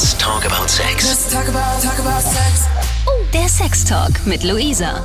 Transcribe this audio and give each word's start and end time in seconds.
Let's 0.00 0.16
talk 0.16 0.46
about 0.46 0.70
sex. 0.70 1.04
Let's 1.04 1.30
talk 1.30 1.46
about, 1.46 1.82
talk 1.82 1.98
about 1.98 2.22
sex. 2.22 2.66
Der 3.34 3.46
Sextalk 3.50 4.24
mit 4.24 4.42
Luisa. 4.44 5.04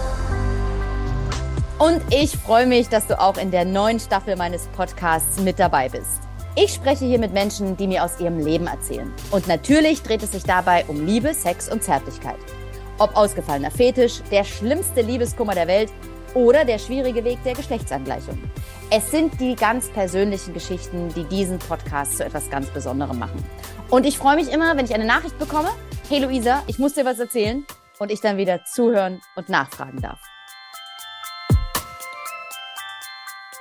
Und 1.79 2.01
ich 2.13 2.31
freue 2.37 2.65
mich, 2.65 2.87
dass 2.87 3.05
du 3.05 3.19
auch 3.19 3.35
in 3.35 3.51
der 3.51 3.65
neuen 3.65 3.99
Staffel 3.99 4.37
meines 4.37 4.67
Podcasts 4.67 5.41
mit 5.41 5.59
dabei 5.59 5.89
bist. 5.89 6.21
Ich 6.55 6.73
spreche 6.75 7.03
hier 7.03 7.19
mit 7.19 7.33
Menschen, 7.33 7.75
die 7.75 7.87
mir 7.87 8.05
aus 8.05 8.21
ihrem 8.21 8.39
Leben 8.39 8.67
erzählen. 8.67 9.11
Und 9.31 9.49
natürlich 9.49 10.01
dreht 10.01 10.23
es 10.23 10.31
sich 10.31 10.43
dabei 10.43 10.85
um 10.87 11.05
Liebe, 11.05 11.33
Sex 11.33 11.67
und 11.67 11.83
Zärtlichkeit. 11.83 12.39
Ob 12.97 13.17
ausgefallener 13.17 13.71
Fetisch, 13.71 14.21
der 14.31 14.45
schlimmste 14.45 15.01
Liebeskummer 15.01 15.55
der 15.55 15.67
Welt 15.67 15.91
oder 16.35 16.63
der 16.65 16.77
schwierige 16.77 17.23
Weg 17.23 17.41
der 17.43 17.55
Geschlechtsangleichung. 17.55 18.37
Es 18.91 19.09
sind 19.09 19.39
die 19.41 19.55
ganz 19.55 19.89
persönlichen 19.89 20.53
Geschichten, 20.53 21.11
die 21.15 21.23
diesen 21.23 21.57
Podcast 21.57 22.17
zu 22.17 22.25
etwas 22.25 22.49
ganz 22.51 22.67
Besonderem 22.67 23.17
machen. 23.17 23.43
Und 23.89 24.05
ich 24.05 24.17
freue 24.17 24.35
mich 24.35 24.51
immer, 24.51 24.77
wenn 24.77 24.85
ich 24.85 24.93
eine 24.93 25.05
Nachricht 25.05 25.39
bekomme. 25.39 25.69
Hey 26.07 26.19
Luisa, 26.19 26.61
ich 26.67 26.77
muss 26.77 26.93
dir 26.93 27.05
was 27.05 27.17
erzählen. 27.17 27.65
Und 27.97 28.11
ich 28.11 28.19
dann 28.19 28.37
wieder 28.37 28.63
zuhören 28.65 29.21
und 29.37 29.47
nachfragen 29.47 30.01
darf. 30.01 30.19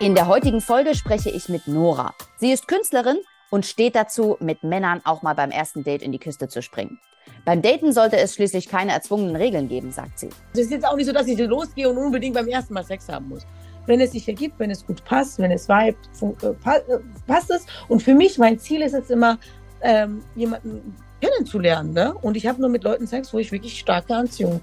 In 0.00 0.16
der 0.16 0.26
heutigen 0.26 0.60
Folge 0.60 0.96
spreche 0.96 1.30
ich 1.30 1.48
mit 1.48 1.68
Nora. 1.68 2.14
Sie 2.36 2.50
ist 2.50 2.66
Künstlerin 2.66 3.18
und 3.54 3.64
steht 3.64 3.94
dazu, 3.94 4.36
mit 4.40 4.64
Männern 4.64 5.00
auch 5.04 5.22
mal 5.22 5.34
beim 5.34 5.52
ersten 5.52 5.84
Date 5.84 6.02
in 6.02 6.10
die 6.10 6.18
Küste 6.18 6.48
zu 6.48 6.60
springen. 6.60 6.98
Beim 7.44 7.62
Daten 7.62 7.92
sollte 7.92 8.16
es 8.16 8.34
schließlich 8.34 8.68
keine 8.68 8.90
erzwungenen 8.90 9.36
Regeln 9.36 9.68
geben, 9.68 9.92
sagt 9.92 10.18
sie. 10.18 10.28
Es 10.54 10.62
ist 10.62 10.72
jetzt 10.72 10.84
auch 10.84 10.96
nicht 10.96 11.06
so, 11.06 11.12
dass 11.12 11.28
ich 11.28 11.38
losgehe 11.38 11.88
und 11.88 11.96
unbedingt 11.96 12.34
beim 12.34 12.48
ersten 12.48 12.74
Mal 12.74 12.82
Sex 12.82 13.08
haben 13.08 13.28
muss. 13.28 13.46
Wenn 13.86 14.00
es 14.00 14.10
sich 14.10 14.26
ergibt, 14.26 14.58
wenn 14.58 14.72
es 14.72 14.84
gut 14.84 15.04
passt, 15.04 15.38
wenn 15.38 15.52
es 15.52 15.68
vibe, 15.68 15.96
äh, 16.42 16.98
passt 17.28 17.52
es. 17.52 17.64
Und 17.86 18.02
für 18.02 18.14
mich, 18.14 18.38
mein 18.38 18.58
Ziel 18.58 18.82
ist 18.82 18.94
es 18.94 19.08
immer, 19.08 19.38
ähm, 19.82 20.24
jemanden 20.34 20.96
kennenzulernen. 21.20 21.92
Ne? 21.92 22.12
Und 22.22 22.36
ich 22.36 22.48
habe 22.48 22.60
nur 22.60 22.70
mit 22.70 22.82
Leuten 22.82 23.06
Sex, 23.06 23.32
wo 23.32 23.38
ich 23.38 23.52
wirklich 23.52 23.78
starke 23.78 24.16
Anziehung 24.16 24.62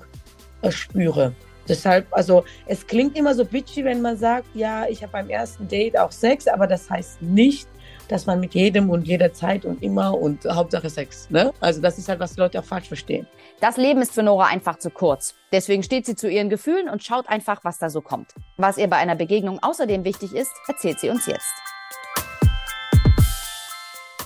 äh, 0.63 0.71
spüre. 0.71 1.33
Deshalb, 1.69 2.07
also 2.11 2.43
es 2.65 2.85
klingt 2.85 3.17
immer 3.17 3.33
so 3.35 3.45
bitchy, 3.45 3.85
wenn 3.85 4.01
man 4.01 4.17
sagt, 4.17 4.47
ja, 4.53 4.85
ich 4.89 5.01
habe 5.01 5.13
beim 5.13 5.29
ersten 5.29 5.65
Date 5.69 5.97
auch 5.97 6.11
Sex, 6.11 6.49
aber 6.49 6.67
das 6.67 6.89
heißt 6.89 7.21
nicht, 7.21 7.69
dass 8.11 8.25
man 8.25 8.39
mit 8.39 8.53
jedem 8.53 8.89
und 8.89 9.07
jeder 9.07 9.31
Zeit 9.33 9.63
und 9.63 9.81
immer 9.81 10.13
und 10.19 10.45
Hauptsache 10.45 10.89
Sex. 10.89 11.29
Ne? 11.29 11.53
Also 11.61 11.81
das 11.81 11.97
ist 11.97 12.09
halt, 12.09 12.19
was 12.19 12.33
die 12.33 12.41
Leute 12.41 12.59
auch 12.59 12.65
falsch 12.65 12.87
verstehen. 12.87 13.25
Das 13.61 13.77
Leben 13.77 14.01
ist 14.01 14.13
für 14.13 14.23
Nora 14.23 14.47
einfach 14.47 14.77
zu 14.79 14.89
kurz. 14.89 15.33
Deswegen 15.51 15.81
steht 15.81 16.05
sie 16.05 16.15
zu 16.15 16.29
ihren 16.29 16.49
Gefühlen 16.49 16.89
und 16.89 17.03
schaut 17.03 17.29
einfach, 17.29 17.63
was 17.63 17.79
da 17.79 17.89
so 17.89 18.01
kommt. 18.01 18.33
Was 18.57 18.77
ihr 18.77 18.89
bei 18.89 18.97
einer 18.97 19.15
Begegnung 19.15 19.59
außerdem 19.63 20.03
wichtig 20.03 20.35
ist, 20.35 20.51
erzählt 20.67 20.99
sie 20.99 21.09
uns 21.09 21.25
jetzt. 21.25 21.53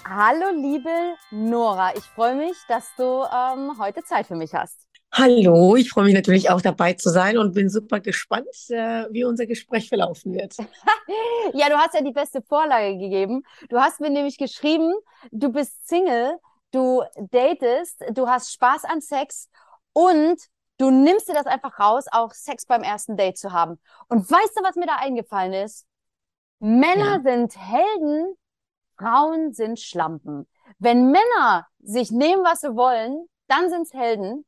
Hallo 0.08 0.46
liebe 0.56 1.16
Nora, 1.32 1.92
ich 1.96 2.04
freue 2.04 2.36
mich, 2.36 2.56
dass 2.68 2.90
du 2.96 3.04
ähm, 3.04 3.74
heute 3.80 4.04
Zeit 4.04 4.28
für 4.28 4.36
mich 4.36 4.54
hast. 4.54 4.85
Hallo, 5.18 5.78
ich 5.78 5.92
freue 5.92 6.04
mich 6.04 6.14
natürlich 6.14 6.50
auch 6.50 6.60
dabei 6.60 6.92
zu 6.92 7.10
sein 7.10 7.38
und 7.38 7.54
bin 7.54 7.70
super 7.70 8.02
gespannt, 8.02 8.50
äh, 8.68 9.08
wie 9.12 9.24
unser 9.24 9.46
Gespräch 9.46 9.88
verlaufen 9.88 10.34
wird. 10.34 10.58
ja, 11.54 11.70
du 11.70 11.78
hast 11.78 11.94
ja 11.94 12.02
die 12.02 12.12
beste 12.12 12.42
Vorlage 12.42 12.98
gegeben. 12.98 13.44
Du 13.70 13.80
hast 13.80 14.02
mir 14.02 14.10
nämlich 14.10 14.38
geschrieben, 14.38 14.94
du 15.32 15.54
bist 15.54 15.88
Single, 15.88 16.38
du 16.72 17.02
datest, 17.32 18.04
du 18.12 18.28
hast 18.28 18.52
Spaß 18.52 18.84
an 18.84 19.00
Sex 19.00 19.50
und 19.94 20.38
du 20.80 20.92
nimmst 20.92 21.30
dir 21.30 21.34
das 21.34 21.46
einfach 21.46 21.80
raus, 21.80 22.08
auch 22.12 22.34
Sex 22.34 22.66
beim 22.66 22.84
ersten 22.84 23.16
Date 23.16 23.38
zu 23.38 23.54
haben. 23.54 23.80
Und 24.10 24.30
weißt 24.30 24.58
du, 24.58 24.64
was 24.66 24.76
mir 24.76 24.86
da 24.86 24.98
eingefallen 24.98 25.54
ist? 25.54 25.86
Männer 26.60 27.22
ja. 27.24 27.32
sind 27.38 27.56
Helden, 27.58 28.36
Frauen 28.98 29.54
sind 29.54 29.80
Schlampen. 29.80 30.46
Wenn 30.78 31.10
Männer 31.10 31.68
sich 31.80 32.12
nehmen, 32.12 32.44
was 32.44 32.60
sie 32.60 32.76
wollen, 32.76 33.30
dann 33.48 33.70
sind's 33.70 33.94
Helden. 33.94 34.46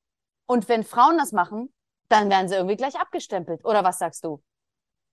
Und 0.48 0.68
wenn 0.70 0.84
Frauen 0.84 1.18
das 1.18 1.32
machen, 1.32 1.70
dann 2.10 2.30
werden 2.30 2.48
sie 2.48 2.56
irgendwie 2.56 2.78
gleich 2.78 2.96
abgestempelt. 3.00 3.64
Oder 3.66 3.84
was 3.84 4.00
sagst 4.00 4.24
du? 4.24 4.42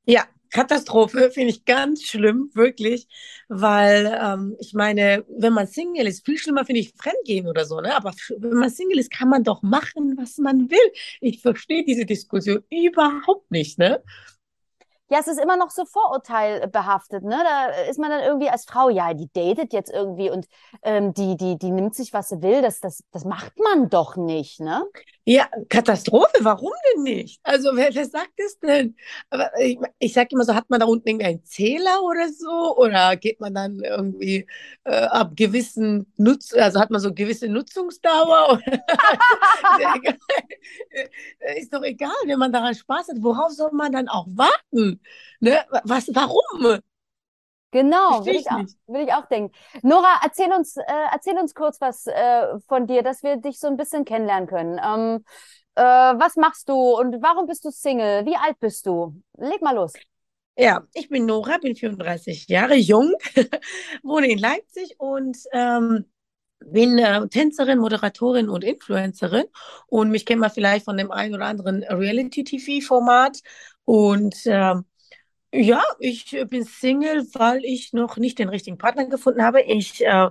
Ja, 0.07 0.27
Katastrophe 0.51 1.31
finde 1.33 1.51
ich 1.51 1.65
ganz 1.65 2.03
schlimm, 2.05 2.51
wirklich, 2.55 3.09
weil 3.49 4.19
ähm, 4.23 4.57
ich 4.61 4.75
meine, 4.75 5.25
wenn 5.29 5.53
man 5.53 5.67
Single 5.67 6.07
ist, 6.07 6.25
viel 6.25 6.39
schlimmer 6.39 6.65
finde 6.65 6.81
ich 6.81 6.93
Fremdgehen 6.97 7.49
oder 7.49 7.65
so, 7.65 7.81
ne? 7.81 7.95
Aber 7.97 8.13
wenn 8.39 8.59
man 8.59 8.71
Single 8.71 8.99
ist, 8.99 9.11
kann 9.11 9.29
man 9.29 9.45
doch 9.45 9.63
machen, 9.63 10.17
was 10.17 10.39
man 10.39 10.71
will. 10.71 10.93
Ich 11.21 11.41
verstehe 11.43 11.85
diese 11.85 12.07
Diskussion 12.07 12.63
überhaupt 12.71 13.51
nicht, 13.51 13.79
ne? 13.79 14.03
Ja, 15.15 15.21
es 15.21 15.29
ist 15.29 15.41
immer 15.41 15.57
noch 15.57 15.71
so 15.71 15.85
vorurteilbehaftet, 15.85 17.23
ne? 17.23 17.39
Da 17.45 17.69
ist 17.89 18.01
man 18.01 18.11
dann 18.11 18.25
irgendwie 18.25 18.49
als 18.49 18.65
Frau, 18.65 18.89
ja, 18.89 19.15
die 19.15 19.29
datet 19.33 19.73
jetzt 19.73 19.93
irgendwie 19.93 20.29
und 20.29 20.47
ähm, 20.83 21.15
die, 21.15 21.37
die, 21.37 21.57
die 21.57 21.71
nimmt 21.71 21.95
sich, 21.95 22.13
was 22.13 22.31
sie 22.31 22.43
will. 22.43 22.63
Das, 22.63 22.81
das, 22.81 23.05
das 23.13 23.25
macht 23.25 23.53
man 23.61 23.89
doch 23.89 24.17
nicht, 24.17 24.59
ne? 24.59 24.85
Ja, 25.25 25.49
Katastrophe, 25.69 26.39
warum 26.41 26.73
denn 26.93 27.05
nicht? 27.05 27.39
Also, 27.45 27.71
wer, 27.75 27.95
wer 27.95 28.07
sagt 28.07 28.33
das 28.37 28.59
denn? 28.59 28.97
Aber 29.31 29.53
ich, 29.61 29.79
ich 30.01 30.13
sage 30.13 30.31
immer 30.33 30.45
so, 30.45 30.55
hat 30.55 30.69
man 30.69 30.81
da 30.81 30.87
unten 30.87 31.09
irgendwie 31.09 31.27
einen 31.27 31.45
Zähler 31.45 32.03
oder 32.03 32.29
so? 32.31 32.77
Oder 32.77 33.17
geht 33.17 33.41
man 33.41 33.55
dann 33.55 33.81
irgendwie 33.81 34.47
äh, 34.83 35.05
ab 35.05 35.37
gewissen 35.37 36.13
Nutz, 36.17 36.53
also 36.53 36.81
hat 36.81 36.91
man 36.91 37.01
so 37.01 37.15
gewisse 37.15 37.49
Nutzungsdauer? 37.49 38.61
ist 41.57 41.73
doch 41.73 41.85
egal, 41.85 42.11
wenn 42.27 42.39
man 42.39 42.53
daran 42.53 42.75
Spaß 42.75 43.09
hat. 43.09 43.17
Worauf 43.21 43.53
soll 43.53 43.71
man 43.73 43.93
dann 43.93 44.09
auch 44.09 44.27
warten? 44.29 45.01
Ne? 45.41 45.65
Was, 45.85 46.09
warum? 46.15 46.81
Genau, 47.71 48.25
würde 48.25 48.39
ich, 48.39 48.49
auch, 48.49 48.61
ich 48.61 49.13
auch 49.13 49.27
denken. 49.27 49.53
Nora, 49.83 50.21
erzähl 50.23 50.53
uns, 50.53 50.77
äh, 50.77 50.83
erzähl 51.13 51.37
uns 51.37 51.55
kurz 51.55 51.81
was 51.81 52.07
äh, 52.07 52.59
von 52.69 52.87
dir, 52.87 53.03
dass 53.03 53.25
wir 53.25 53.37
dich 53.37 53.59
so 53.59 53.67
ein 53.67 53.77
bisschen 53.77 54.05
kennenlernen 54.05 54.49
können. 54.49 54.81
Ähm, 54.85 55.25
äh, 55.75 55.83
was 55.83 56.37
machst 56.37 56.69
du 56.69 56.75
und 56.75 57.21
warum 57.21 57.47
bist 57.47 57.65
du 57.65 57.71
Single? 57.71 58.25
Wie 58.27 58.37
alt 58.37 58.61
bist 58.61 58.87
du? 58.87 59.21
Leg 59.37 59.61
mal 59.61 59.75
los. 59.75 59.93
Ja, 60.57 60.87
ich 60.95 61.09
bin 61.09 61.27
Nora, 61.27 61.59
bin 61.59 61.75
34 61.75 62.47
Jahre 62.47 62.77
jung, 62.77 63.13
wohne 64.05 64.31
in 64.31 64.39
Leipzig 64.39 64.95
und 64.99 65.37
ähm, 65.53 66.05
bin 66.65 66.97
äh, 66.99 67.27
Tänzerin, 67.27 67.81
Moderatorin 67.81 68.49
und 68.49 68.63
Influencerin 68.63 69.47
und 69.89 70.11
mich 70.11 70.25
kennt 70.27 70.41
man 70.41 70.51
vielleicht 70.51 70.85
von 70.85 70.97
dem 70.97 71.11
einen 71.11 71.35
oder 71.35 71.47
anderen 71.47 71.83
Reality-TV-Format 71.83 73.41
und 73.85 74.47
äh, 74.47 74.75
ja, 75.55 75.83
ich 76.01 76.37
bin 76.49 76.65
Single, 76.65 77.27
weil 77.35 77.65
ich 77.65 77.93
noch 77.93 78.17
nicht 78.17 78.39
den 78.39 78.49
richtigen 78.49 78.79
Partner 78.79 79.07
gefunden 79.07 79.43
habe. 79.43 79.63
Ich 79.63 80.05
äh, 80.05 80.31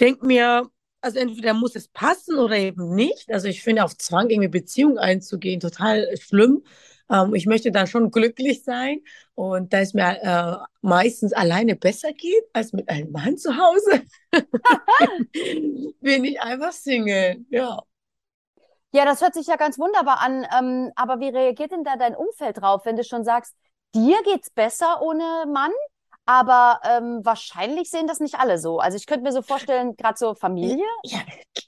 denke 0.00 0.26
mir, 0.26 0.70
also 1.02 1.18
entweder 1.18 1.52
muss 1.52 1.76
es 1.76 1.88
passen 1.88 2.38
oder 2.38 2.56
eben 2.56 2.94
nicht. 2.94 3.30
Also 3.30 3.46
ich 3.48 3.62
finde 3.62 3.84
auf 3.84 3.96
Zwang 3.98 4.30
irgendwie 4.30 4.48
Beziehung 4.48 4.96
einzugehen 4.98 5.60
total 5.60 6.08
schlimm. 6.16 6.64
Ähm, 7.10 7.34
ich 7.34 7.44
möchte 7.46 7.70
dann 7.72 7.86
schon 7.86 8.10
glücklich 8.10 8.64
sein 8.64 9.00
und 9.34 9.72
da 9.74 9.80
es 9.80 9.92
mir 9.92 10.22
äh, 10.22 10.64
meistens 10.80 11.34
alleine 11.34 11.76
besser 11.76 12.12
geht 12.12 12.44
als 12.54 12.72
mit 12.72 12.88
einem 12.88 13.12
Mann 13.12 13.36
zu 13.36 13.54
Hause, 13.56 14.02
bin 16.00 16.24
ich 16.24 16.40
einfach 16.40 16.72
Single. 16.72 17.44
Ja. 17.50 17.82
Ja, 18.92 19.04
das 19.04 19.20
hört 19.20 19.34
sich 19.34 19.48
ja 19.48 19.56
ganz 19.56 19.78
wunderbar 19.78 20.20
an. 20.20 20.46
Ähm, 20.58 20.92
aber 20.94 21.20
wie 21.20 21.28
reagiert 21.28 21.72
denn 21.72 21.84
da 21.84 21.96
dein 21.96 22.14
Umfeld 22.14 22.58
drauf, 22.62 22.86
wenn 22.86 22.96
du 22.96 23.04
schon 23.04 23.24
sagst, 23.24 23.54
dir 23.94 24.22
geht's 24.24 24.50
besser 24.50 25.00
ohne 25.02 25.44
Mann? 25.52 25.72
Aber 26.26 26.80
ähm, 26.84 27.20
wahrscheinlich 27.22 27.90
sehen 27.90 28.06
das 28.06 28.18
nicht 28.18 28.36
alle 28.36 28.58
so. 28.58 28.78
Also 28.78 28.96
ich 28.96 29.06
könnte 29.06 29.24
mir 29.24 29.32
so 29.32 29.42
vorstellen, 29.42 29.94
gerade 29.96 30.16
so 30.16 30.34
Familie. 30.34 30.84
Ja, 31.02 31.18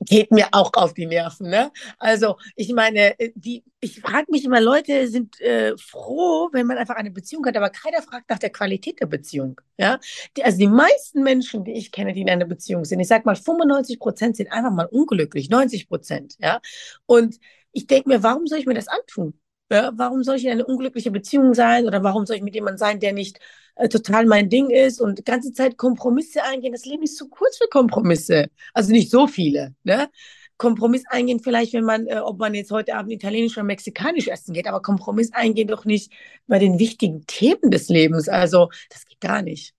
geht 0.00 0.30
mir 0.30 0.48
auch 0.52 0.72
auf 0.74 0.94
die 0.94 1.04
Nerven. 1.04 1.50
Ne? 1.50 1.70
Also 1.98 2.36
ich 2.54 2.72
meine, 2.72 3.18
äh, 3.20 3.32
die, 3.34 3.64
ich 3.80 4.00
frage 4.00 4.26
mich 4.30 4.46
immer, 4.46 4.62
Leute 4.62 5.08
sind 5.08 5.38
äh, 5.42 5.76
froh, 5.76 6.48
wenn 6.52 6.66
man 6.66 6.78
einfach 6.78 6.96
eine 6.96 7.10
Beziehung 7.10 7.44
hat, 7.44 7.56
aber 7.56 7.68
keiner 7.68 8.00
fragt 8.00 8.30
nach 8.30 8.38
der 8.38 8.48
Qualität 8.48 8.98
der 8.98 9.06
Beziehung. 9.06 9.60
Ja? 9.76 9.98
Die, 10.38 10.44
also 10.44 10.56
die 10.56 10.68
meisten 10.68 11.22
Menschen, 11.22 11.64
die 11.64 11.72
ich 11.72 11.92
kenne, 11.92 12.14
die 12.14 12.22
in 12.22 12.30
einer 12.30 12.46
Beziehung 12.46 12.86
sind, 12.86 13.00
ich 13.00 13.08
sage 13.08 13.24
mal, 13.26 13.36
95 13.36 13.98
Prozent 13.98 14.36
sind 14.36 14.50
einfach 14.50 14.72
mal 14.72 14.86
unglücklich, 14.86 15.50
90 15.50 15.86
Prozent. 15.86 16.36
Ja? 16.38 16.60
Und 17.04 17.38
ich 17.72 17.86
denke 17.86 18.08
mir, 18.08 18.22
warum 18.22 18.46
soll 18.46 18.58
ich 18.58 18.66
mir 18.66 18.72
das 18.72 18.88
antun? 18.88 19.38
Warum 19.68 20.22
soll 20.22 20.36
ich 20.36 20.44
in 20.44 20.52
einer 20.52 20.68
unglücklichen 20.68 21.12
Beziehung 21.12 21.52
sein 21.54 21.86
oder 21.86 22.02
warum 22.02 22.24
soll 22.24 22.36
ich 22.36 22.42
mit 22.42 22.54
jemandem 22.54 22.78
sein, 22.78 23.00
der 23.00 23.12
nicht 23.12 23.40
äh, 23.74 23.88
total 23.88 24.26
mein 24.26 24.48
Ding 24.48 24.70
ist 24.70 25.00
und 25.00 25.18
die 25.18 25.24
ganze 25.24 25.52
Zeit 25.52 25.76
Kompromisse 25.76 26.44
eingehen? 26.44 26.72
Das 26.72 26.84
Leben 26.84 27.02
ist 27.02 27.16
zu 27.16 27.28
kurz 27.28 27.58
für 27.58 27.68
Kompromisse. 27.68 28.46
Also 28.74 28.92
nicht 28.92 29.10
so 29.10 29.26
viele. 29.26 29.74
Ne? 29.82 30.08
Kompromiss 30.56 31.04
eingehen 31.08 31.40
vielleicht, 31.40 31.72
wenn 31.74 31.84
man, 31.84 32.06
äh, 32.06 32.18
ob 32.18 32.38
man 32.38 32.54
jetzt 32.54 32.70
heute 32.70 32.94
Abend 32.96 33.12
italienisch 33.12 33.56
oder 33.56 33.64
mexikanisch 33.64 34.28
essen 34.28 34.54
geht, 34.54 34.66
aber 34.66 34.80
Kompromiss 34.80 35.32
eingehen 35.32 35.68
doch 35.68 35.84
nicht 35.84 36.12
bei 36.46 36.58
den 36.58 36.78
wichtigen 36.78 37.26
Themen 37.26 37.70
des 37.70 37.88
Lebens. 37.88 38.28
Also 38.28 38.70
das 38.90 39.04
geht 39.04 39.20
gar 39.20 39.42
nicht. 39.42 39.74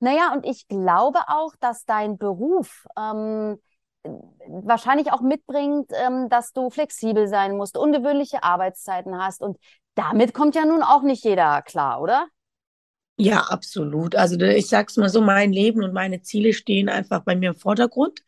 Naja, 0.00 0.32
und 0.32 0.46
ich 0.46 0.68
glaube 0.68 1.20
auch, 1.26 1.56
dass 1.58 1.84
dein 1.84 2.18
Beruf 2.18 2.86
ähm, 2.96 3.58
wahrscheinlich 4.46 5.12
auch 5.12 5.20
mitbringt, 5.20 5.90
ähm, 5.92 6.28
dass 6.28 6.52
du 6.52 6.70
flexibel 6.70 7.28
sein 7.28 7.56
musst, 7.56 7.76
ungewöhnliche 7.76 8.42
Arbeitszeiten 8.42 9.18
hast. 9.18 9.42
Und 9.42 9.58
damit 9.94 10.34
kommt 10.34 10.54
ja 10.54 10.64
nun 10.64 10.82
auch 10.82 11.02
nicht 11.02 11.24
jeder 11.24 11.62
klar, 11.62 12.00
oder? 12.00 12.26
Ja, 13.16 13.40
absolut. 13.48 14.14
Also 14.14 14.38
ich 14.40 14.68
sag's 14.68 14.96
mal 14.96 15.08
so, 15.08 15.20
mein 15.20 15.52
Leben 15.52 15.82
und 15.82 15.92
meine 15.92 16.22
Ziele 16.22 16.52
stehen 16.52 16.88
einfach 16.88 17.22
bei 17.24 17.34
mir 17.34 17.50
im 17.50 17.56
Vordergrund. 17.56 18.22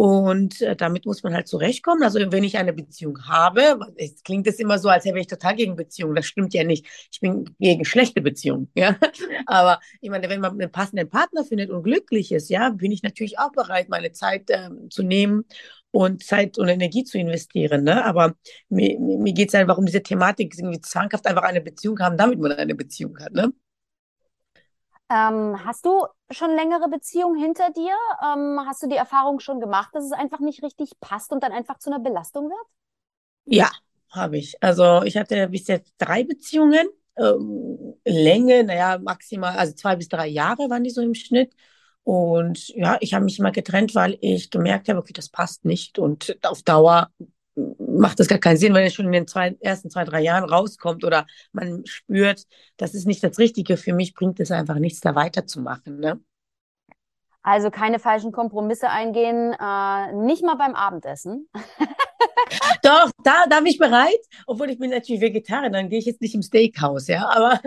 Und 0.00 0.62
äh, 0.62 0.74
damit 0.74 1.04
muss 1.04 1.22
man 1.22 1.34
halt 1.34 1.46
zurechtkommen. 1.46 2.02
Also 2.02 2.18
wenn 2.32 2.42
ich 2.42 2.56
eine 2.56 2.72
Beziehung 2.72 3.18
habe, 3.28 3.78
es 3.96 4.22
klingt 4.22 4.46
es 4.46 4.58
immer 4.58 4.78
so, 4.78 4.88
als 4.88 5.04
wäre 5.04 5.20
ich 5.20 5.26
total 5.26 5.54
gegen 5.54 5.76
Beziehungen. 5.76 6.14
Das 6.14 6.24
stimmt 6.24 6.54
ja 6.54 6.64
nicht. 6.64 6.86
Ich 7.12 7.20
bin 7.20 7.54
gegen 7.58 7.84
schlechte 7.84 8.22
Beziehungen. 8.22 8.70
Ja? 8.74 8.96
Aber 9.44 9.78
ich 10.00 10.08
meine, 10.08 10.30
wenn 10.30 10.40
man 10.40 10.52
einen 10.52 10.72
passenden 10.72 11.10
Partner 11.10 11.44
findet 11.44 11.68
und 11.68 11.82
glücklich 11.82 12.32
ist, 12.32 12.48
ja, 12.48 12.70
bin 12.70 12.92
ich 12.92 13.02
natürlich 13.02 13.38
auch 13.38 13.52
bereit, 13.52 13.90
meine 13.90 14.10
Zeit 14.12 14.48
äh, 14.48 14.70
zu 14.88 15.02
nehmen 15.02 15.44
und 15.90 16.24
Zeit 16.24 16.56
und 16.56 16.68
Energie 16.68 17.04
zu 17.04 17.18
investieren. 17.18 17.84
Ne? 17.84 18.02
Aber 18.02 18.36
mir, 18.70 18.98
mir 18.98 19.34
geht 19.34 19.50
es 19.50 19.54
einfach 19.54 19.76
um 19.76 19.84
diese 19.84 20.02
Thematik, 20.02 20.54
irgendwie 20.56 20.80
zwanghaft 20.80 21.26
einfach 21.26 21.42
eine 21.42 21.60
Beziehung 21.60 21.98
haben, 21.98 22.16
damit 22.16 22.38
man 22.38 22.52
eine 22.52 22.74
Beziehung 22.74 23.18
hat. 23.18 23.34
Ne? 23.34 23.52
Ähm, 25.10 25.64
hast 25.64 25.84
du 25.86 26.06
schon 26.30 26.54
längere 26.54 26.88
Beziehungen 26.88 27.38
hinter 27.38 27.70
dir? 27.72 27.94
Ähm, 28.22 28.60
hast 28.66 28.82
du 28.82 28.86
die 28.88 28.96
Erfahrung 28.96 29.40
schon 29.40 29.60
gemacht, 29.60 29.94
dass 29.94 30.04
es 30.04 30.12
einfach 30.12 30.40
nicht 30.40 30.62
richtig 30.62 30.98
passt 31.00 31.32
und 31.32 31.42
dann 31.42 31.52
einfach 31.52 31.78
zu 31.78 31.90
einer 31.90 32.00
Belastung 32.00 32.48
wird? 32.48 32.66
Ja, 33.44 33.70
habe 34.10 34.38
ich. 34.38 34.62
Also 34.62 35.02
ich 35.04 35.16
hatte 35.16 35.48
bis 35.48 35.66
jetzt 35.68 35.94
drei 35.98 36.24
Beziehungen. 36.24 36.88
Ähm, 37.16 37.94
Länge, 38.04 38.64
naja, 38.64 38.98
maximal, 38.98 39.56
also 39.56 39.74
zwei 39.74 39.96
bis 39.96 40.08
drei 40.08 40.26
Jahre 40.28 40.70
waren 40.70 40.84
die 40.84 40.90
so 40.90 41.02
im 41.02 41.14
Schnitt. 41.14 41.52
Und 42.04 42.68
ja, 42.70 42.96
ich 43.00 43.12
habe 43.14 43.24
mich 43.24 43.38
immer 43.38 43.52
getrennt, 43.52 43.94
weil 43.94 44.16
ich 44.20 44.50
gemerkt 44.50 44.88
habe, 44.88 44.98
okay, 45.00 45.12
das 45.12 45.28
passt 45.28 45.64
nicht. 45.64 45.98
Und 45.98 46.38
auf 46.42 46.62
Dauer 46.62 47.10
macht 47.90 48.20
das 48.20 48.28
gar 48.28 48.38
keinen 48.38 48.56
Sinn, 48.56 48.74
wenn 48.74 48.86
es 48.86 48.94
schon 48.94 49.06
in 49.06 49.12
den 49.12 49.26
zwei, 49.26 49.56
ersten 49.60 49.90
zwei, 49.90 50.04
drei 50.04 50.20
Jahren 50.20 50.48
rauskommt 50.48 51.04
oder 51.04 51.26
man 51.52 51.84
spürt, 51.86 52.46
das 52.76 52.94
ist 52.94 53.06
nicht 53.06 53.22
das 53.22 53.38
Richtige 53.38 53.76
für 53.76 53.92
mich, 53.92 54.14
bringt 54.14 54.40
es 54.40 54.50
einfach 54.50 54.76
nichts, 54.76 55.00
da 55.00 55.14
weiterzumachen. 55.14 55.98
Ne? 55.98 56.20
Also 57.42 57.70
keine 57.70 57.98
falschen 57.98 58.32
Kompromisse 58.32 58.90
eingehen, 58.90 59.54
äh, 59.58 60.12
nicht 60.12 60.44
mal 60.44 60.56
beim 60.56 60.74
Abendessen. 60.74 61.48
Doch, 62.82 63.10
da, 63.24 63.44
da 63.48 63.58
bin 63.58 63.66
ich 63.66 63.78
bereit, 63.78 64.18
obwohl 64.46 64.70
ich 64.70 64.78
bin 64.78 64.90
natürlich 64.90 65.20
Vegetarier, 65.20 65.70
dann 65.70 65.88
gehe 65.88 65.98
ich 65.98 66.06
jetzt 66.06 66.20
nicht 66.20 66.34
im 66.34 66.42
Steakhouse, 66.42 67.08
ja, 67.08 67.28
aber 67.28 67.60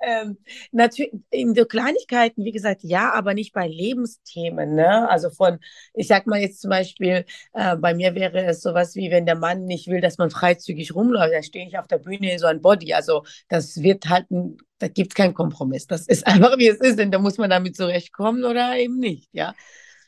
ähm, 0.00 0.38
natürlich 0.72 1.12
in 1.30 1.54
so 1.54 1.64
Kleinigkeiten, 1.64 2.44
wie 2.44 2.52
gesagt, 2.52 2.82
ja, 2.82 3.12
aber 3.12 3.34
nicht 3.34 3.52
bei 3.52 3.66
Lebensthemen, 3.66 4.74
ne, 4.74 5.08
also 5.08 5.30
von, 5.30 5.58
ich 5.94 6.08
sag 6.08 6.26
mal 6.26 6.40
jetzt 6.40 6.60
zum 6.60 6.70
Beispiel, 6.70 7.24
äh, 7.52 7.76
bei 7.76 7.94
mir 7.94 8.14
wäre 8.14 8.44
es 8.44 8.60
sowas 8.62 8.94
wie, 8.96 9.10
wenn 9.10 9.26
der 9.26 9.36
Mann 9.36 9.64
nicht 9.64 9.88
will, 9.88 10.00
dass 10.00 10.18
man 10.18 10.30
freizügig 10.30 10.94
rumläuft, 10.94 11.32
dann 11.34 11.42
stehe 11.42 11.66
ich 11.66 11.78
auf 11.78 11.86
der 11.86 11.98
Bühne 11.98 12.32
in 12.32 12.38
so 12.38 12.46
ein 12.46 12.60
Body, 12.60 12.92
also 12.94 13.24
das 13.48 13.82
wird 13.82 14.08
halt 14.08 14.30
ein 14.30 14.56
da 14.80 14.88
gibt 14.88 15.12
es 15.12 15.14
keinen 15.14 15.34
Kompromiss. 15.34 15.86
Das 15.86 16.06
ist 16.08 16.26
einfach, 16.26 16.58
wie 16.58 16.68
es 16.68 16.80
ist, 16.80 16.98
denn 16.98 17.10
da 17.12 17.18
muss 17.18 17.38
man 17.38 17.48
damit 17.48 17.76
zurechtkommen 17.76 18.44
oder 18.44 18.76
eben 18.76 18.98
nicht, 18.98 19.28
ja. 19.32 19.54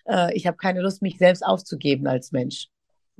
Äh, 0.06 0.34
ich 0.36 0.46
habe 0.46 0.56
keine 0.56 0.80
Lust, 0.82 1.02
mich 1.02 1.18
selbst 1.18 1.44
aufzugeben 1.46 2.06
als 2.06 2.32
Mensch. 2.32 2.68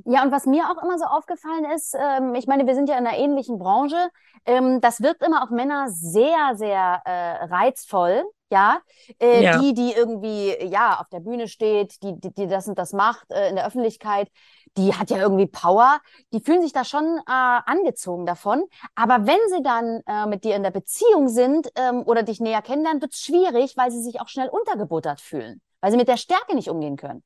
Ja, 0.04 0.22
und 0.22 0.30
was 0.30 0.46
mir 0.46 0.64
auch 0.64 0.82
immer 0.82 0.98
so 0.98 1.06
aufgefallen 1.06 1.64
ist, 1.74 1.96
ähm, 1.98 2.34
ich 2.34 2.46
meine, 2.46 2.66
wir 2.66 2.74
sind 2.74 2.88
ja 2.88 2.98
in 2.98 3.06
einer 3.06 3.16
ähnlichen 3.16 3.58
Branche, 3.58 4.10
ähm, 4.44 4.80
das 4.80 5.00
wirkt 5.00 5.22
immer 5.22 5.42
auf 5.42 5.50
Männer 5.50 5.86
sehr, 5.88 6.52
sehr 6.54 7.00
äh, 7.04 7.44
reizvoll, 7.46 8.24
ja? 8.50 8.80
Äh, 9.20 9.42
ja? 9.42 9.58
Die, 9.58 9.72
die 9.72 9.92
irgendwie, 9.92 10.54
ja, 10.66 11.00
auf 11.00 11.08
der 11.08 11.20
Bühne 11.20 11.48
steht, 11.48 12.02
die, 12.02 12.18
die, 12.20 12.32
die 12.32 12.46
das 12.46 12.68
und 12.68 12.78
das 12.78 12.92
macht 12.92 13.30
äh, 13.30 13.48
in 13.48 13.56
der 13.56 13.66
Öffentlichkeit, 13.66 14.28
die 14.76 14.94
hat 14.94 15.10
ja 15.10 15.16
irgendwie 15.16 15.46
Power, 15.46 16.00
die 16.32 16.40
fühlen 16.40 16.60
sich 16.60 16.72
da 16.72 16.84
schon 16.84 17.04
äh, 17.04 17.22
angezogen 17.26 18.26
davon. 18.26 18.64
Aber 18.94 19.26
wenn 19.26 19.38
sie 19.48 19.62
dann 19.62 20.02
äh, 20.06 20.26
mit 20.26 20.44
dir 20.44 20.54
in 20.54 20.62
der 20.62 20.70
Beziehung 20.70 21.28
sind 21.28 21.70
ähm, 21.76 22.02
oder 22.04 22.22
dich 22.22 22.40
näher 22.40 22.60
kennenlernen, 22.60 23.00
wird 23.00 23.14
es 23.14 23.20
schwierig, 23.20 23.76
weil 23.76 23.90
sie 23.90 24.02
sich 24.02 24.20
auch 24.20 24.28
schnell 24.28 24.48
untergebuttert 24.48 25.20
fühlen, 25.20 25.62
weil 25.80 25.90
sie 25.90 25.96
mit 25.96 26.08
der 26.08 26.18
Stärke 26.18 26.54
nicht 26.54 26.68
umgehen 26.68 26.96
können. 26.96 27.24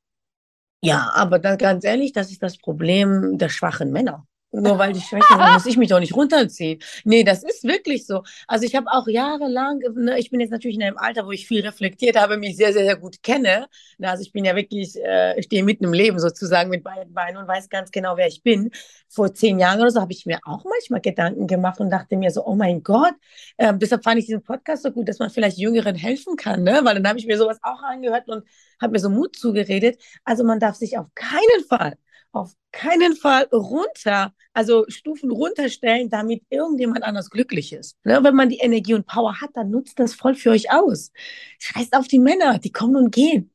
Ja, 0.82 1.10
aber 1.14 1.38
dann, 1.38 1.58
ganz 1.58 1.84
ehrlich, 1.84 2.12
das 2.12 2.30
ist 2.30 2.42
das 2.42 2.56
Problem 2.58 3.36
der 3.38 3.50
schwachen 3.50 3.90
Männer. 3.92 4.26
Nur 4.52 4.78
weil 4.78 4.92
die 4.92 5.00
schwächer 5.00 5.36
sind, 5.36 5.52
muss 5.52 5.66
ich 5.66 5.76
mich 5.76 5.88
doch 5.88 6.00
nicht 6.00 6.14
runterziehen. 6.14 6.80
Nee, 7.04 7.22
das 7.22 7.44
ist 7.44 7.62
wirklich 7.62 8.04
so. 8.06 8.22
Also 8.48 8.64
ich 8.64 8.74
habe 8.74 8.90
auch 8.90 9.06
jahrelang, 9.06 9.80
ne, 9.94 10.18
ich 10.18 10.30
bin 10.30 10.40
jetzt 10.40 10.50
natürlich 10.50 10.76
in 10.76 10.82
einem 10.82 10.98
Alter, 10.98 11.24
wo 11.24 11.30
ich 11.30 11.46
viel 11.46 11.60
reflektiert 11.60 12.16
habe, 12.16 12.36
mich 12.36 12.56
sehr, 12.56 12.72
sehr, 12.72 12.84
sehr 12.84 12.96
gut 12.96 13.22
kenne. 13.22 13.68
Also 14.02 14.22
ich 14.22 14.32
bin 14.32 14.44
ja 14.44 14.56
wirklich, 14.56 14.96
äh, 14.96 15.38
ich 15.38 15.44
stehe 15.46 15.62
mitten 15.62 15.84
im 15.84 15.92
Leben 15.92 16.18
sozusagen 16.18 16.68
mit 16.68 16.82
beiden 16.82 17.14
Beinen 17.14 17.36
und 17.36 17.46
weiß 17.46 17.68
ganz 17.68 17.92
genau, 17.92 18.16
wer 18.16 18.26
ich 18.26 18.42
bin. 18.42 18.70
Vor 19.08 19.32
zehn 19.34 19.60
Jahren 19.60 19.80
oder 19.80 19.90
so 19.90 20.00
habe 20.00 20.12
ich 20.12 20.26
mir 20.26 20.40
auch 20.44 20.64
manchmal 20.64 21.00
Gedanken 21.00 21.46
gemacht 21.46 21.78
und 21.80 21.90
dachte 21.90 22.16
mir 22.16 22.30
so, 22.32 22.44
oh 22.44 22.56
mein 22.56 22.82
Gott, 22.82 23.14
äh, 23.56 23.72
deshalb 23.76 24.02
fand 24.02 24.18
ich 24.18 24.26
diesen 24.26 24.42
Podcast 24.42 24.82
so 24.82 24.90
gut, 24.90 25.08
dass 25.08 25.20
man 25.20 25.30
vielleicht 25.30 25.58
Jüngeren 25.58 25.94
helfen 25.94 26.36
kann, 26.36 26.64
ne? 26.64 26.80
Weil 26.82 26.94
dann 26.96 27.06
habe 27.06 27.18
ich 27.20 27.26
mir 27.26 27.38
sowas 27.38 27.58
auch 27.62 27.82
angehört 27.82 28.28
und 28.28 28.44
habe 28.80 28.92
mir 28.92 28.98
so 28.98 29.10
Mut 29.10 29.36
zugeredet. 29.36 30.00
Also 30.24 30.42
man 30.44 30.58
darf 30.58 30.74
sich 30.74 30.98
auf 30.98 31.06
keinen 31.14 31.64
Fall 31.68 31.94
auf 32.32 32.54
keinen 32.72 33.16
Fall 33.16 33.44
runter, 33.52 34.32
also 34.52 34.84
Stufen 34.88 35.30
runterstellen, 35.30 36.10
damit 36.10 36.42
irgendjemand 36.50 37.04
anders 37.04 37.30
glücklich 37.30 37.72
ist. 37.72 37.96
Ne? 38.04 38.22
Wenn 38.22 38.34
man 38.34 38.48
die 38.48 38.58
Energie 38.58 38.94
und 38.94 39.06
Power 39.06 39.40
hat, 39.40 39.50
dann 39.54 39.70
nutzt 39.70 39.98
das 39.98 40.14
voll 40.14 40.34
für 40.34 40.50
euch 40.50 40.72
aus. 40.72 41.12
Scheißt 41.58 41.94
auf 41.96 42.08
die 42.08 42.18
Männer, 42.18 42.58
die 42.58 42.72
kommen 42.72 42.96
und 42.96 43.10
gehen. 43.12 43.52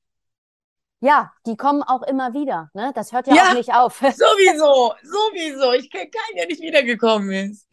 Ja, 1.01 1.31
die 1.45 1.55
kommen 1.55 1.83
auch 1.83 2.01
immer 2.03 2.33
wieder. 2.33 2.69
Ne? 2.73 2.91
Das 2.95 3.11
hört 3.11 3.27
ja, 3.27 3.35
ja 3.35 3.49
auch 3.49 3.53
nicht 3.53 3.73
auf. 3.73 3.97
Sowieso, 3.99 4.93
sowieso. 5.03 5.73
Ich 5.73 5.91
kenne 5.91 6.09
keinen, 6.09 6.37
der 6.37 6.47
nicht 6.47 6.61
wiedergekommen 6.61 7.31
ist. 7.31 7.67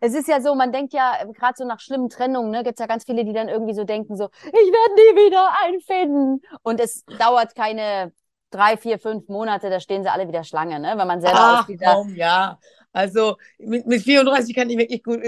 Es 0.00 0.14
ist 0.14 0.28
ja 0.28 0.40
so, 0.40 0.54
man 0.54 0.72
denkt 0.72 0.92
ja, 0.92 1.24
gerade 1.32 1.54
so 1.56 1.64
nach 1.64 1.80
schlimmen 1.80 2.10
Trennungen, 2.10 2.50
ne, 2.50 2.62
gibt 2.62 2.78
es 2.78 2.82
ja 2.82 2.86
ganz 2.86 3.04
viele, 3.04 3.24
die 3.24 3.32
dann 3.32 3.48
irgendwie 3.48 3.74
so 3.74 3.84
denken, 3.84 4.16
so, 4.16 4.28
ich 4.44 4.52
werde 4.52 4.94
nie 4.94 5.26
wieder 5.26 5.50
einfinden. 5.64 6.42
Und 6.62 6.80
es 6.80 7.04
dauert 7.18 7.54
keine 7.54 8.12
drei, 8.56 8.76
vier, 8.76 8.98
fünf 8.98 9.28
Monate, 9.28 9.70
da 9.70 9.80
stehen 9.80 10.02
sie 10.02 10.10
alle 10.10 10.26
wieder 10.28 10.44
Schlange, 10.44 10.80
ne? 10.80 10.94
Wenn 10.96 11.06
man 11.06 11.20
selber 11.20 11.38
Ach, 11.38 11.60
aus 11.60 11.66
dieser. 11.66 11.94
Komm, 11.94 12.14
ja. 12.14 12.58
Also 12.92 13.36
mit, 13.58 13.86
mit 13.86 14.02
34 14.02 14.54
kann 14.54 14.70
ich 14.70 14.78
wirklich 14.78 15.02
gut. 15.02 15.20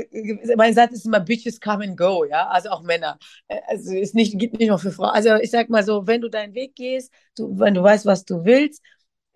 Mein 0.57 0.73
Satz 0.73 0.93
ist 0.93 1.05
immer 1.05 1.21
Bitches 1.21 1.61
come 1.61 1.85
and 1.85 1.99
go, 1.99 2.25
ja. 2.25 2.49
Also 2.49 2.71
auch 2.71 2.83
Männer. 2.83 3.19
Äh, 3.47 3.61
also 3.67 3.93
es 3.95 4.15
nicht, 4.15 4.39
gibt 4.39 4.59
nicht 4.59 4.69
nur 4.69 4.79
für 4.79 4.91
Frauen. 4.91 5.11
Also 5.11 5.35
ich 5.35 5.51
sag 5.51 5.69
mal 5.69 5.85
so, 5.85 6.07
wenn 6.07 6.23
du 6.23 6.31
deinen 6.31 6.55
Weg 6.55 6.75
gehst, 6.75 7.13
du, 7.37 7.59
wenn 7.59 7.75
du 7.75 7.83
weißt, 7.83 8.07
was 8.07 8.25
du 8.25 8.45
willst, 8.45 8.83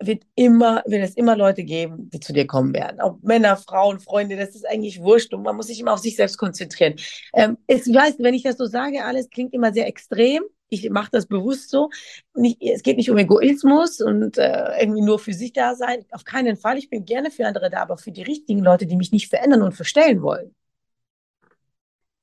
wird 0.01 0.23
immer, 0.35 0.81
wird 0.85 1.03
es 1.03 1.15
immer 1.15 1.35
Leute 1.35 1.63
geben, 1.63 2.09
die 2.09 2.19
zu 2.19 2.33
dir 2.33 2.47
kommen 2.47 2.73
werden. 2.73 2.99
Auch 2.99 3.17
Männer, 3.21 3.55
Frauen, 3.55 3.99
Freunde, 3.99 4.35
das 4.35 4.55
ist 4.55 4.67
eigentlich 4.67 5.01
wurscht 5.01 5.33
und 5.33 5.43
man 5.43 5.55
muss 5.55 5.67
sich 5.67 5.79
immer 5.79 5.93
auf 5.93 5.99
sich 5.99 6.15
selbst 6.15 6.37
konzentrieren. 6.37 6.95
Ähm, 7.33 7.57
ich 7.67 7.81
weiß, 7.81 8.15
wenn 8.17 8.33
ich 8.33 8.43
das 8.43 8.57
so 8.57 8.65
sage, 8.65 9.05
alles 9.05 9.29
klingt 9.29 9.53
immer 9.53 9.71
sehr 9.73 9.87
extrem 9.87 10.43
ich 10.73 10.89
mache 10.89 11.09
das 11.11 11.25
bewusst 11.27 11.69
so. 11.69 11.89
Nicht, 12.33 12.61
es 12.61 12.83
geht 12.83 12.97
nicht 12.97 13.11
um 13.11 13.17
Egoismus 13.17 14.01
und 14.01 14.37
äh, 14.37 14.79
irgendwie 14.79 15.01
nur 15.01 15.19
für 15.19 15.33
sich 15.33 15.53
da 15.53 15.75
sein. 15.75 16.05
Auf 16.11 16.23
keinen 16.23 16.57
Fall. 16.57 16.77
Ich 16.77 16.89
bin 16.89 17.05
gerne 17.05 17.31
für 17.31 17.45
andere 17.45 17.69
da, 17.69 17.81
aber 17.81 17.97
für 17.97 18.11
die 18.11 18.23
richtigen 18.23 18.63
Leute, 18.63 18.85
die 18.85 18.95
mich 18.95 19.11
nicht 19.11 19.29
verändern 19.29 19.61
und 19.61 19.73
verstellen 19.73 20.21
wollen. 20.21 20.55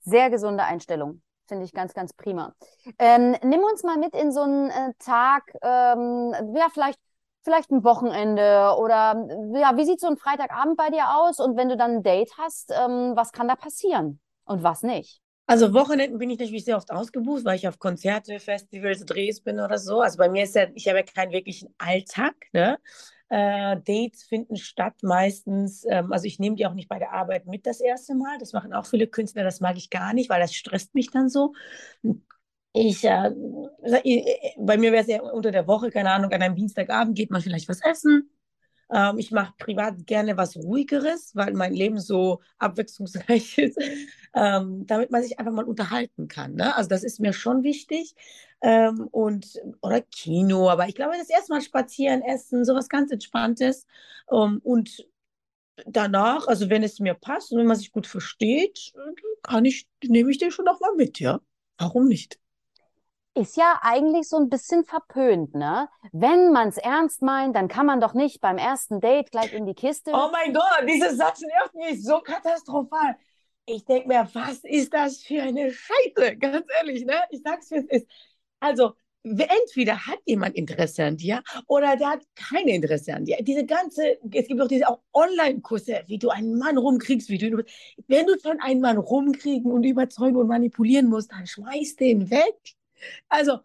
Sehr 0.01 0.31
gesunde 0.31 0.65
Einstellung. 0.65 1.23
Finde 1.47 1.65
ich 1.65 1.73
ganz, 1.73 1.95
ganz 1.95 2.13
prima. 2.13 2.55
Ähm, 2.99 3.37
nimm 3.43 3.61
uns 3.61 3.83
mal 3.83 3.99
mit 3.99 4.15
in 4.15 4.33
so 4.33 4.43
einen 4.43 4.71
äh, 4.71 4.93
Tag, 4.99 5.53
ähm, 5.63 6.33
ja, 6.55 6.69
vielleicht, 6.73 7.01
vielleicht 7.43 7.71
ein 7.71 7.83
Wochenende 7.83 8.77
oder 8.79 9.27
ja, 9.55 9.77
wie 9.77 9.85
sieht 9.85 10.01
so 10.01 10.07
ein 10.07 10.17
Freitagabend 10.17 10.77
bei 10.77 10.91
dir 10.91 11.17
aus? 11.17 11.41
Und 11.41 11.57
wenn 11.57 11.69
du 11.69 11.77
dann 11.77 11.97
ein 11.97 12.03
Date 12.03 12.31
hast, 12.39 12.71
ähm, 12.71 13.13
was 13.17 13.33
kann 13.33 13.49
da 13.49 13.57
passieren 13.57 14.21
und 14.45 14.63
was 14.63 14.83
nicht? 14.83 15.21
Also 15.51 15.75
Wochenenden 15.75 16.19
bin 16.19 16.31
ich 16.31 16.39
natürlich 16.39 16.65
sehr 16.65 16.77
oft 16.77 16.93
ausgebucht, 16.93 17.45
weil 17.45 17.57
ich 17.57 17.67
auf 17.67 17.81
Konzerte, 17.81 18.39
Festivals, 18.39 19.05
Drehs 19.05 19.41
bin 19.41 19.59
oder 19.59 19.79
so. 19.79 20.01
Also 20.01 20.17
bei 20.17 20.29
mir 20.29 20.45
ist 20.45 20.55
ja, 20.55 20.69
ich 20.77 20.87
habe 20.87 20.99
ja 20.99 21.03
keinen 21.05 21.33
wirklichen 21.33 21.75
Alltag. 21.77 22.37
Ne? 22.53 22.79
Äh, 23.31 23.79
Dates 23.85 24.23
finden 24.23 24.55
statt 24.55 24.95
meistens, 25.03 25.85
ähm, 25.91 26.13
also 26.13 26.27
ich 26.27 26.39
nehme 26.39 26.55
die 26.55 26.67
auch 26.67 26.75
nicht 26.75 26.89
bei 26.89 27.01
der 27.01 27.13
Arbeit 27.15 27.47
mit 27.47 27.67
das 27.67 27.81
erste 27.81 28.15
Mal. 28.15 28.39
Das 28.39 28.53
machen 28.53 28.73
auch 28.73 28.87
viele 28.87 29.09
Künstler, 29.09 29.43
das 29.43 29.59
mag 29.59 29.77
ich 29.77 29.91
gar 29.91 30.15
nicht, 30.15 30.31
weil 30.31 30.41
das 30.41 30.55
stresst 30.55 30.95
mich 30.95 31.11
dann 31.11 31.29
so. 31.29 31.53
Ich, 32.73 33.03
äh, 33.03 33.33
bei 34.57 34.77
mir 34.77 34.93
wäre 34.93 35.03
es 35.03 35.09
ja 35.09 35.21
unter 35.21 35.51
der 35.51 35.67
Woche, 35.67 35.91
keine 35.91 36.13
Ahnung, 36.13 36.31
an 36.31 36.43
einem 36.43 36.55
Dienstagabend 36.55 37.19
geht 37.19 37.33
man 37.33 37.43
vielleicht 37.43 37.69
was 37.69 37.85
essen 37.85 38.31
ähm, 38.93 39.19
ich 39.19 39.31
mache 39.31 39.55
privat 39.59 40.07
gerne 40.07 40.37
was 40.37 40.57
Ruhigeres, 40.57 41.35
weil 41.35 41.53
mein 41.55 41.75
Leben 41.75 41.99
so 41.99 42.41
abwechslungsreich 42.59 43.59
ist, 43.59 43.79
ähm, 44.35 44.87
damit 44.87 45.11
man 45.11 45.23
sich 45.23 45.39
einfach 45.39 45.53
mal 45.53 45.65
unterhalten 45.65 46.29
kann. 46.29 46.55
Ne? 46.55 46.75
Also 46.75 46.89
das 46.89 47.05
ist 47.05 47.21
mir 47.21 47.33
schon 47.33 47.63
wichtig. 47.63 48.15
Ähm, 48.63 49.09
und, 49.11 49.59
oder 49.81 50.03
Kino, 50.03 50.69
aber 50.69 50.87
ich 50.87 50.95
glaube, 50.95 51.15
das 51.19 51.31
erste 51.31 51.53
Mal 51.53 51.63
spazieren, 51.63 52.23
essen, 52.23 52.65
sowas 52.65 52.89
ganz 52.89 53.11
Entspanntes. 53.11 53.87
Ähm, 54.31 54.61
und 54.63 55.07
danach, 55.87 56.47
also 56.47 56.69
wenn 56.71 56.83
es 56.83 57.01
mir 57.01 57.15
passt 57.15 57.53
und 57.53 57.59
wenn 57.59 57.67
man 57.67 57.77
sich 57.77 57.93
gut 57.93 58.07
versteht, 58.07 58.93
kann 59.43 59.65
ich, 59.65 59.89
nehme 60.05 60.31
ich 60.31 60.39
den 60.39 60.51
schon 60.51 60.67
noch 60.67 60.81
mal 60.81 60.95
mit, 60.97 61.21
ja. 61.21 61.41
Warum 61.79 62.07
nicht? 62.09 62.39
Ist 63.41 63.57
ja 63.57 63.81
eigentlich 63.83 64.29
so 64.29 64.37
ein 64.37 64.49
bisschen 64.49 64.85
verpönt, 64.85 65.55
ne? 65.55 65.89
Wenn 66.13 66.53
man 66.53 66.69
es 66.69 66.77
ernst 66.77 67.23
meint, 67.23 67.57
dann 67.57 67.69
kann 67.69 67.87
man 67.87 68.01
doch 68.01 68.15
nicht 68.15 68.41
beim 68.41 68.59
ersten 68.59 69.01
Date 69.01 69.31
gleich 69.31 69.53
in 69.53 69.67
die 69.67 69.75
Kiste. 69.75 70.13
Oh 70.15 70.29
mein 70.31 70.53
Gott, 70.53 70.89
dieser 70.89 71.15
Satz 71.15 71.41
nervt 71.41 71.75
mich 71.75 72.05
so 72.05 72.21
katastrophal. 72.21 73.17
Ich 73.67 73.85
denke 73.85 74.09
mir, 74.09 74.29
was 74.33 74.59
ist 74.65 74.93
das 74.93 75.23
für 75.23 75.43
eine 75.43 75.73
Scheiße? 75.73 76.37
Ganz 76.37 76.67
ehrlich, 76.79 77.05
ne? 77.05 77.15
Ich 77.31 77.41
sag's, 77.43 77.71
wie 77.71 77.77
es 77.77 77.87
ist. 77.87 78.07
Also, 78.61 78.93
entweder 79.23 80.07
hat 80.07 80.19
jemand 80.25 80.57
Interesse 80.57 81.05
an 81.05 81.17
dir 81.17 81.43
oder 81.67 81.97
der 81.97 82.11
hat 82.11 82.23
kein 82.35 82.69
Interesse 82.69 83.15
an 83.15 83.25
dir. 83.25 83.39
Diese 83.41 83.65
ganze, 83.65 84.19
es 84.33 84.49
gibt 84.49 84.61
auch 84.61 84.69
diese 84.69 84.89
auch 84.89 85.01
Online-Kurse, 85.13 86.03
wie 86.07 86.19
du 86.19 86.31
einen 86.31 86.59
Mann 86.59 86.79
rumkriegst, 86.79 87.29
wie 87.29 87.39
du, 87.39 87.65
wenn 88.09 88.27
du 88.27 88.39
schon 88.39 88.61
einen 88.61 88.81
Mann 88.81 88.99
rumkriegen 88.99 89.71
und 89.71 89.85
überzeugen 89.85 90.37
und 90.37 90.49
manipulieren 90.49 91.07
musst, 91.07 91.33
dann 91.33 91.47
schmeiß 91.47 91.97
den 91.97 92.31
weg. 92.31 92.57
Also, 93.29 93.61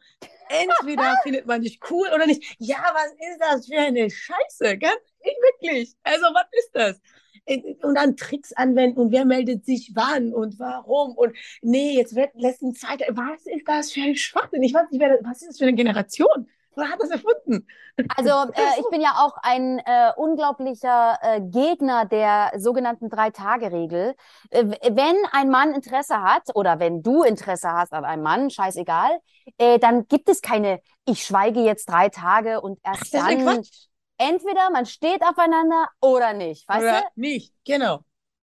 entweder 0.50 1.16
findet 1.24 1.46
man 1.46 1.62
dich 1.62 1.80
cool 1.90 2.08
oder 2.14 2.26
nicht. 2.26 2.56
Ja, 2.60 2.78
was 2.94 3.12
ist 3.14 3.40
das 3.40 3.68
für 3.68 3.80
eine 3.80 4.10
Scheiße? 4.10 4.78
Ganz 4.78 5.02
wirklich. 5.24 5.96
Also, 6.04 6.26
was 6.26 6.48
ist 6.52 6.70
das? 6.74 7.02
und 7.48 7.96
dann 7.96 8.18
Tricks 8.18 8.54
anwenden 8.54 9.00
und 9.00 9.12
wer 9.12 9.24
meldet 9.26 9.66
sich 9.66 9.92
wann 9.94 10.34
und 10.34 10.58
warum 10.58 11.12
und 11.16 11.36
nee, 11.62 11.96
jetzt 11.96 12.16
wird 12.16 12.32
letzten 12.34 12.74
Zeit, 12.74 13.02
was 13.10 13.46
ist 13.46 13.68
das 13.68 13.92
für 13.92 14.02
ein 14.02 14.16
Schwachsinn? 14.16 14.64
Ich 14.64 14.74
weiß 14.74 14.90
nicht, 14.90 15.02
was 15.22 15.42
ist 15.42 15.50
das 15.50 15.58
für 15.60 15.66
eine 15.66 15.76
Generation? 15.76 16.50
Wer 16.78 16.90
hat 16.90 17.02
das 17.02 17.10
erfunden? 17.10 17.68
Also 18.18 18.52
äh, 18.54 18.80
ich 18.80 18.90
bin 18.90 19.02
ja 19.02 19.16
auch 19.18 19.38
ein 19.42 19.80
äh, 19.80 20.12
unglaublicher 20.16 21.18
äh, 21.22 21.42
Gegner 21.42 22.06
der 22.06 22.52
sogenannten 22.58 23.10
Drei-Tage-Regel. 23.10 24.16
Äh, 24.50 24.66
wenn 24.66 25.16
ein 25.32 25.50
Mann 25.50 25.74
Interesse 25.74 26.22
hat 26.22 26.56
oder 26.56 26.80
wenn 26.80 27.02
du 27.02 27.24
Interesse 27.24 27.72
hast 27.72 27.94
an 27.94 28.06
einem 28.06 28.24
Mann, 28.24 28.50
scheißegal, 28.50 29.20
äh, 29.58 29.80
dann 29.80 30.08
gibt 30.08 30.30
es 30.30 30.42
keine, 30.42 30.82
ich 31.06 31.24
schweige 31.26 31.62
jetzt 31.62 31.90
drei 31.90 32.10
Tage 32.10 32.62
und 32.62 32.80
erst 32.84 33.16
Ach, 33.16 33.28
dann 33.28 33.64
entweder 34.18 34.70
man 34.72 34.86
steht 34.86 35.22
aufeinander 35.24 35.88
oder 36.02 36.34
nicht, 36.34 36.68
weißt 36.68 36.82
oder 36.82 37.02
du? 37.02 37.08
Nicht, 37.16 37.54
genau. 37.66 38.02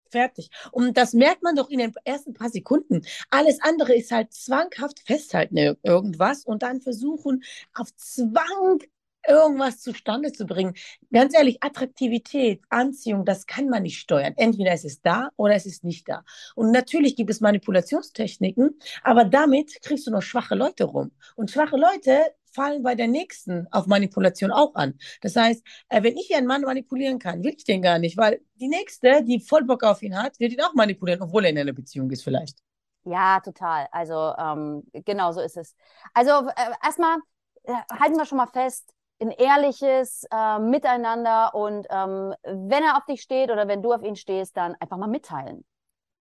Fertig. 0.10 0.50
Und 0.72 0.98
das 0.98 1.14
merkt 1.14 1.44
man 1.44 1.56
doch 1.56 1.70
in 1.70 1.80
den 1.80 1.94
ersten 2.04 2.34
paar 2.34 2.50
Sekunden. 2.50 3.02
Alles 3.30 3.60
andere 3.62 3.94
ist 3.94 4.12
halt 4.12 4.34
zwanghaft 4.34 5.00
festhalten 5.06 5.58
irgendwas 5.84 6.46
und 6.46 6.64
dann 6.64 6.82
versuchen 6.82 7.44
auf 7.74 7.96
Zwang 7.96 8.80
irgendwas 9.28 9.82
zustande 9.82 10.32
zu 10.32 10.46
bringen. 10.46 10.74
Ganz 11.12 11.36
ehrlich, 11.36 11.62
Attraktivität, 11.62 12.62
Anziehung, 12.70 13.26
das 13.26 13.46
kann 13.46 13.70
man 13.70 13.84
nicht 13.84 14.00
steuern. 14.00 14.34
Entweder 14.38 14.72
es 14.72 14.86
ist 14.86 15.06
da 15.06 15.30
oder 15.36 15.56
es 15.56 15.66
ist 15.66 15.84
nicht 15.84 16.08
da. 16.10 16.24
Und 16.56 16.72
natürlich 16.72 17.16
gibt 17.16 17.30
es 17.30 17.42
Manipulationstechniken, 17.42 18.80
aber 19.04 19.26
damit 19.26 19.82
kriegst 19.82 20.08
du 20.08 20.12
nur 20.12 20.22
schwache 20.22 20.56
Leute 20.56 20.86
rum. 20.86 21.12
Und 21.36 21.52
schwache 21.52 21.78
Leute 21.78 22.20
fallen 22.54 22.84
bei 22.84 22.96
der 22.96 23.08
nächsten 23.08 23.68
auf 23.72 23.88
Manipulation 23.88 24.52
auch 24.52 24.76
an. 24.76 24.98
Das 25.22 25.36
heißt, 25.36 25.64
äh, 25.90 26.04
wenn 26.04 26.18
ich 26.18 26.36
einen 26.36 26.48
Mann 26.48 26.62
manipulieren 26.62 27.20
kann, 27.20 27.44
will 27.44 27.54
ich 27.56 27.64
den 27.64 27.82
gar 27.82 28.00
nicht, 28.00 28.18
weil 28.18 28.42
die 28.56 28.68
nächste, 28.68 29.24
die 29.24 29.40
voll 29.40 29.64
Bock 29.64 29.84
auf 29.84 30.02
ihn 30.02 30.18
hat, 30.18 30.40
wird 30.40 30.54
ihn 30.54 30.62
auch 30.62 30.74
manipulieren, 30.74 31.22
obwohl 31.22 31.46
er 31.46 31.52
in 31.52 31.58
einer 31.58 31.74
Beziehung 31.74 32.10
ist 32.12 32.24
vielleicht. 32.24 32.60
Ja, 33.06 33.40
total. 33.40 33.88
Also 33.92 34.34
ähm, 34.38 34.84
genau 35.06 35.32
so 35.32 35.42
ist 35.42 35.58
es. 35.58 35.76
Also 36.14 36.32
äh, 36.32 36.72
erstmal 36.84 37.18
äh, 37.64 37.74
halten 38.00 38.18
wir 38.18 38.26
schon 38.26 38.38
mal 38.38 38.48
fest, 38.48 38.94
ein 39.22 39.32
ehrliches 39.32 40.26
äh, 40.32 40.60
Miteinander 40.60 41.54
und 41.54 41.88
ähm, 41.90 42.34
wenn 42.44 42.84
er 42.84 42.98
auf 42.98 43.06
dich 43.06 43.22
steht 43.22 43.52
oder 43.52 43.68
wenn 43.68 43.82
du 43.82 43.94
auf 43.94 44.04
ihn 44.04 44.16
stehst, 44.16 44.56
dann 44.56 44.76
einfach 44.80 44.98
mal 44.98 45.08
mitteilen. 45.08 45.66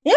Ja, 0.03 0.15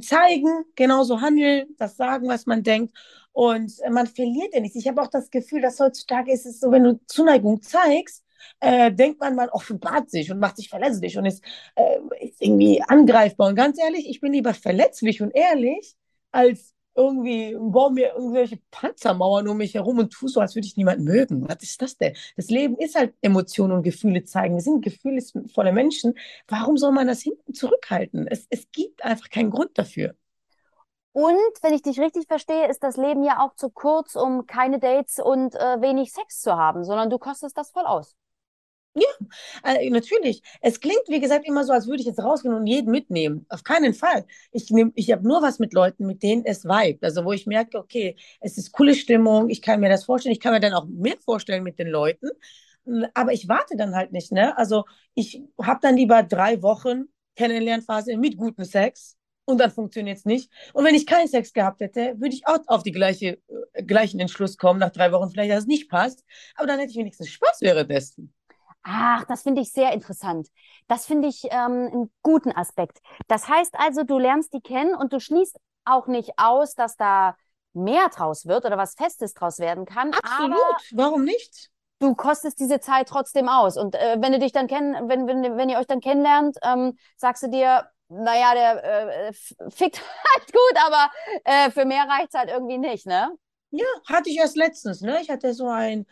zeigen, 0.00 0.64
genauso 0.74 1.20
handeln, 1.20 1.74
das 1.78 1.96
sagen, 1.96 2.28
was 2.28 2.46
man 2.46 2.62
denkt. 2.62 2.94
Und 3.32 3.72
man 3.90 4.06
verliert 4.06 4.54
ja 4.54 4.60
nichts. 4.60 4.76
Ich 4.76 4.86
habe 4.86 5.02
auch 5.02 5.08
das 5.08 5.30
Gefühl, 5.30 5.60
dass 5.60 5.80
heutzutage 5.80 6.32
ist 6.32 6.46
es 6.46 6.60
so, 6.60 6.70
wenn 6.70 6.84
du 6.84 7.00
Zuneigung 7.06 7.60
zeigst, 7.62 8.24
äh, 8.60 8.92
denkt 8.92 9.20
man, 9.20 9.34
man 9.34 9.48
offenbart 9.50 10.10
sich 10.10 10.30
und 10.30 10.38
macht 10.38 10.56
sich 10.56 10.68
verletzlich 10.68 11.16
und 11.18 11.26
ist, 11.26 11.42
äh, 11.74 11.98
ist 12.20 12.40
irgendwie 12.40 12.82
angreifbar. 12.86 13.48
Und 13.48 13.56
ganz 13.56 13.78
ehrlich, 13.80 14.08
ich 14.08 14.20
bin 14.20 14.32
lieber 14.32 14.54
verletzlich 14.54 15.22
und 15.22 15.34
ehrlich, 15.34 15.94
als 16.30 16.73
irgendwie 16.94 17.56
baue 17.58 17.92
mir 17.92 18.12
irgendwelche 18.14 18.58
Panzermauern 18.70 19.48
um 19.48 19.56
mich 19.56 19.74
herum 19.74 19.98
und 19.98 20.12
tue 20.12 20.28
so, 20.28 20.40
als 20.40 20.54
würde 20.54 20.66
ich 20.66 20.76
niemanden 20.76 21.04
mögen. 21.04 21.48
Was 21.48 21.62
ist 21.62 21.82
das 21.82 21.96
denn? 21.96 22.14
Das 22.36 22.48
Leben 22.50 22.76
ist 22.78 22.94
halt 22.94 23.14
Emotionen 23.20 23.72
und 23.72 23.82
Gefühle 23.82 24.24
zeigen. 24.24 24.54
Wir 24.54 24.62
sind 24.62 24.84
gefühlsvolle 24.84 25.72
Menschen. 25.72 26.14
Warum 26.48 26.76
soll 26.76 26.92
man 26.92 27.06
das 27.06 27.22
hinten 27.22 27.54
zurückhalten? 27.54 28.26
Es, 28.28 28.46
es 28.50 28.70
gibt 28.72 29.04
einfach 29.04 29.30
keinen 29.30 29.50
Grund 29.50 29.70
dafür. 29.78 30.14
Und 31.12 31.36
wenn 31.62 31.74
ich 31.74 31.82
dich 31.82 32.00
richtig 32.00 32.26
verstehe, 32.26 32.68
ist 32.68 32.82
das 32.82 32.96
Leben 32.96 33.22
ja 33.22 33.40
auch 33.44 33.54
zu 33.54 33.70
kurz, 33.70 34.16
um 34.16 34.46
keine 34.46 34.80
Dates 34.80 35.20
und 35.20 35.54
äh, 35.54 35.80
wenig 35.80 36.12
Sex 36.12 36.40
zu 36.40 36.56
haben, 36.56 36.82
sondern 36.82 37.08
du 37.08 37.18
kostest 37.18 37.56
das 37.56 37.70
voll 37.70 37.84
aus. 37.86 38.16
Ja, 38.96 39.08
äh, 39.64 39.90
natürlich. 39.90 40.40
Es 40.60 40.78
klingt, 40.80 41.02
wie 41.08 41.20
gesagt, 41.20 41.46
immer 41.48 41.64
so, 41.64 41.72
als 41.72 41.86
würde 41.86 42.00
ich 42.00 42.06
jetzt 42.06 42.22
rausgehen 42.22 42.54
und 42.54 42.66
jeden 42.66 42.90
mitnehmen. 42.92 43.44
Auf 43.48 43.64
keinen 43.64 43.92
Fall. 43.92 44.24
Ich 44.52 44.70
nehm, 44.70 44.92
ich 44.94 45.10
habe 45.10 45.26
nur 45.26 45.42
was 45.42 45.58
mit 45.58 45.72
Leuten, 45.72 46.06
mit 46.06 46.22
denen 46.22 46.44
es 46.44 46.64
vibet. 46.64 47.02
Also 47.02 47.24
wo 47.24 47.32
ich 47.32 47.46
merke, 47.46 47.78
okay, 47.78 48.16
es 48.40 48.56
ist 48.56 48.70
coole 48.72 48.94
Stimmung, 48.94 49.50
ich 49.50 49.62
kann 49.62 49.80
mir 49.80 49.88
das 49.88 50.04
vorstellen, 50.04 50.32
ich 50.32 50.40
kann 50.40 50.52
mir 50.52 50.60
dann 50.60 50.74
auch 50.74 50.86
mehr 50.86 51.16
vorstellen 51.24 51.64
mit 51.64 51.78
den 51.78 51.88
Leuten. 51.88 52.28
Aber 53.14 53.32
ich 53.32 53.48
warte 53.48 53.76
dann 53.76 53.94
halt 53.96 54.12
nicht, 54.12 54.30
ne? 54.30 54.56
Also 54.58 54.84
ich 55.14 55.42
habe 55.60 55.80
dann 55.82 55.96
lieber 55.96 56.22
drei 56.22 56.62
Wochen 56.62 57.04
Kennenlernphase 57.36 58.16
mit 58.16 58.36
gutem 58.36 58.64
Sex 58.64 59.16
und 59.44 59.58
dann 59.58 59.70
funktioniert 59.70 60.18
es 60.18 60.24
nicht. 60.24 60.50
Und 60.72 60.84
wenn 60.84 60.94
ich 60.94 61.06
keinen 61.06 61.28
Sex 61.28 61.52
gehabt 61.52 61.80
hätte, 61.80 62.14
würde 62.20 62.34
ich 62.34 62.46
auch 62.46 62.58
auf 62.66 62.82
die 62.82 62.92
gleiche, 62.92 63.38
äh, 63.72 63.82
gleichen 63.82 64.20
Entschluss 64.20 64.56
kommen 64.56 64.80
nach 64.80 64.90
drei 64.90 65.12
Wochen, 65.12 65.30
vielleicht, 65.30 65.50
dass 65.50 65.60
es 65.60 65.66
nicht 65.66 65.88
passt. 65.90 66.24
Aber 66.54 66.66
dann 66.66 66.78
hätte 66.78 66.90
ich 66.92 66.96
wenigstens 66.98 67.30
Spaß 67.30 67.60
währenddessen. 67.60 68.32
Ach, 68.84 69.24
das 69.24 69.42
finde 69.42 69.62
ich 69.62 69.72
sehr 69.72 69.92
interessant. 69.92 70.48
Das 70.88 71.06
finde 71.06 71.28
ich 71.28 71.44
ähm, 71.44 71.90
einen 71.92 72.12
guten 72.22 72.52
Aspekt. 72.52 72.98
Das 73.28 73.48
heißt 73.48 73.74
also, 73.78 74.04
du 74.04 74.18
lernst 74.18 74.52
die 74.52 74.60
kennen 74.60 74.94
und 74.94 75.12
du 75.12 75.20
schließt 75.20 75.58
auch 75.86 76.06
nicht 76.06 76.32
aus, 76.36 76.74
dass 76.74 76.96
da 76.96 77.34
mehr 77.72 78.08
draus 78.10 78.46
wird 78.46 78.64
oder 78.66 78.76
was 78.76 78.94
Festes 78.94 79.32
draus 79.34 79.58
werden 79.58 79.86
kann. 79.86 80.12
Absolut. 80.12 80.58
Warum 80.92 81.24
nicht? 81.24 81.70
Du 81.98 82.14
kostest 82.14 82.60
diese 82.60 82.80
Zeit 82.80 83.08
trotzdem 83.08 83.48
aus. 83.48 83.76
Und 83.78 83.94
äh, 83.94 84.16
wenn 84.20 84.32
du 84.32 84.38
dich 84.38 84.52
dann 84.52 84.66
kennen, 84.66 85.08
wenn, 85.08 85.26
wenn, 85.26 85.56
wenn 85.56 85.68
ihr 85.70 85.78
euch 85.78 85.86
dann 85.86 86.00
kennenlernt, 86.00 86.58
ähm, 86.62 86.98
sagst 87.16 87.42
du 87.42 87.48
dir, 87.48 87.88
naja, 88.08 88.54
der 88.54 88.84
äh, 89.28 89.32
fickt 89.70 90.02
halt 90.34 90.52
gut, 90.52 90.84
aber 90.86 91.10
äh, 91.44 91.70
für 91.70 91.86
mehr 91.86 92.04
reicht's 92.06 92.34
halt 92.34 92.50
irgendwie 92.50 92.78
nicht, 92.78 93.06
ne? 93.06 93.30
Ja, 93.70 93.86
hatte 94.08 94.28
ich 94.28 94.36
erst 94.36 94.56
letztens, 94.56 95.00
ne? 95.00 95.20
Ich 95.22 95.30
hatte 95.30 95.54
so 95.54 95.68
ein 95.68 96.06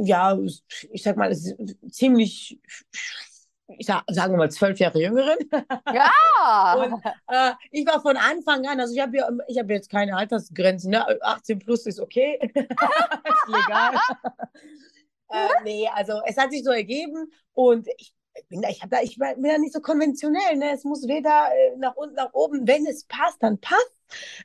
ja, 0.00 0.38
ich 0.90 1.02
sag 1.02 1.16
mal, 1.16 1.34
ziemlich, 1.90 2.60
ich 3.68 3.86
sag, 3.86 4.04
sagen 4.08 4.32
wir 4.32 4.38
mal, 4.38 4.50
zwölf 4.50 4.78
Jahre 4.78 5.00
jüngeren. 5.00 5.38
Ja! 5.92 6.74
Und 6.74 7.02
äh, 7.28 7.52
ich 7.70 7.86
war 7.86 8.00
von 8.00 8.16
Anfang 8.16 8.66
an, 8.66 8.80
also 8.80 8.94
ich 8.94 9.00
habe 9.00 9.16
ja, 9.16 9.28
ich 9.46 9.58
habe 9.58 9.72
jetzt 9.72 9.90
keine 9.90 10.16
Altersgrenzen, 10.16 10.90
ne? 10.90 11.04
18 11.22 11.58
plus 11.58 11.86
ist 11.86 12.00
okay, 12.00 12.38
ist 12.54 13.48
legal. 13.48 13.94
äh, 15.30 15.48
nee, 15.64 15.88
also 15.94 16.20
es 16.26 16.36
hat 16.36 16.50
sich 16.50 16.64
so 16.64 16.70
ergeben 16.70 17.30
und 17.52 17.86
ich 17.98 18.12
bin 18.48 18.62
da, 18.62 18.68
ich, 18.68 18.80
da, 18.88 19.00
ich 19.02 19.18
bin 19.18 19.42
da 19.42 19.58
nicht 19.58 19.72
so 19.72 19.80
konventionell. 19.80 20.56
Ne? 20.56 20.72
Es 20.72 20.84
muss 20.84 21.06
weder 21.08 21.48
äh, 21.54 21.76
nach 21.78 21.96
unten, 21.96 22.14
nach 22.14 22.32
oben. 22.32 22.66
Wenn 22.66 22.86
es 22.86 23.04
passt, 23.04 23.42
dann 23.42 23.58
passt. 23.58 23.92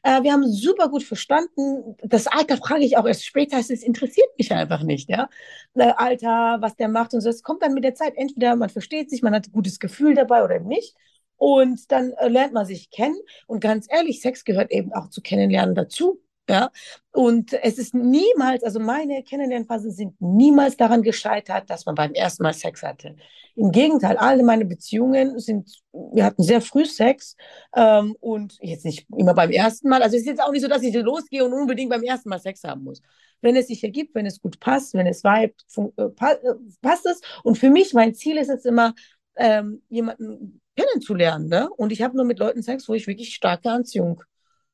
Äh, 0.04 0.24
wir 0.24 0.34
haben 0.34 0.48
super 0.48 0.90
gut 0.90 1.04
verstanden. 1.04 1.96
Das 2.04 2.28
Alter 2.28 2.58
frage 2.58 2.84
ich 2.84 2.98
auch 2.98 3.06
erst 3.06 3.26
später. 3.26 3.58
Es 3.58 3.70
interessiert 3.70 4.30
mich 4.38 4.52
einfach 4.52 4.84
nicht. 4.84 5.10
Ja? 5.10 5.30
Äh, 5.76 5.94
Alter, 5.96 6.58
was 6.60 6.76
der 6.76 6.88
macht 6.88 7.14
und 7.14 7.22
so. 7.22 7.30
Es 7.30 7.44
kommt 7.44 7.62
dann 7.64 7.74
mit 7.74 7.84
der 7.84 7.96
Zeit. 7.96 8.14
Entweder 8.16 8.56
man 8.56 8.70
versteht 8.70 9.10
sich, 9.10 9.22
man 9.22 9.34
hat 9.34 9.48
ein 9.48 9.54
gutes 9.54 9.80
Gefühl 9.80 10.16
dabei 10.16 10.44
oder 10.44 10.60
nicht. 10.60 10.96
Und 11.38 11.92
dann 11.92 12.12
äh, 12.14 12.28
lernt 12.28 12.54
man 12.54 12.66
sich 12.66 12.90
kennen. 12.90 13.18
Und 13.48 13.60
ganz 13.60 13.88
ehrlich, 13.90 14.22
Sex 14.22 14.46
gehört 14.46 14.72
eben 14.72 14.94
auch 14.94 15.10
zu 15.10 15.22
Kennenlernen 15.22 15.76
dazu. 15.76 16.22
Ja, 16.50 16.72
und 17.14 17.54
es 17.54 17.78
ist 17.78 17.94
niemals, 17.94 18.64
also 18.64 18.78
meine 18.78 19.24
Kennenlernphasen 19.24 19.92
sind 19.92 20.20
niemals 20.20 20.76
daran 20.76 21.02
gescheitert, 21.02 21.70
dass 21.70 21.86
man 21.86 21.96
beim 21.96 22.14
ersten 22.14 22.44
Mal 22.44 22.54
Sex 22.54 22.84
hatte. 22.84 23.16
Im 23.56 23.72
Gegenteil, 23.72 24.18
alle 24.18 24.44
meine 24.44 24.66
Beziehungen 24.66 25.40
sind, 25.40 25.72
wir 25.94 26.26
hatten 26.26 26.44
sehr 26.44 26.60
früh 26.60 26.86
Sex 26.86 27.38
ähm, 27.76 28.18
und 28.20 28.58
jetzt 28.62 28.84
nicht 28.84 29.08
immer 29.16 29.34
beim 29.34 29.52
ersten 29.52 29.88
Mal. 29.88 30.02
Also 30.02 30.18
es 30.18 30.24
ist 30.24 30.28
jetzt 30.28 30.42
auch 30.42 30.52
nicht 30.52 30.64
so, 30.64 30.68
dass 30.68 30.84
ich 30.84 30.94
losgehe 30.94 31.46
und 31.46 31.54
unbedingt 31.54 31.90
beim 31.90 32.04
ersten 32.04 32.28
Mal 32.28 32.40
Sex 32.40 32.64
haben 32.66 32.84
muss. 32.84 33.02
Wenn 33.42 33.56
es 33.56 33.68
sich 33.68 33.82
ergibt, 33.82 34.14
wenn 34.14 34.26
es 34.26 34.42
gut 34.42 34.60
passt, 34.60 34.94
wenn 34.96 35.08
es 35.08 35.24
vibe, 35.24 35.54
äh, 35.98 36.04
äh, 36.04 36.56
passt 36.82 37.06
es. 37.06 37.22
Und 37.44 37.58
für 37.58 37.70
mich, 37.70 37.94
mein 37.94 38.16
Ziel 38.16 38.38
ist 38.38 38.50
es 38.50 38.66
immer, 38.66 38.96
ähm, 39.38 39.82
jemanden 39.88 40.62
kennenzulernen. 40.76 41.48
Ne? 41.48 41.70
Und 41.70 41.92
ich 41.92 42.02
habe 42.02 42.18
nur 42.18 42.26
mit 42.26 42.40
Leuten 42.40 42.64
Sex, 42.64 42.90
wo 42.90 42.94
ich 42.94 43.08
wirklich 43.08 43.34
starke 43.34 43.70
Anziehung 43.70 44.22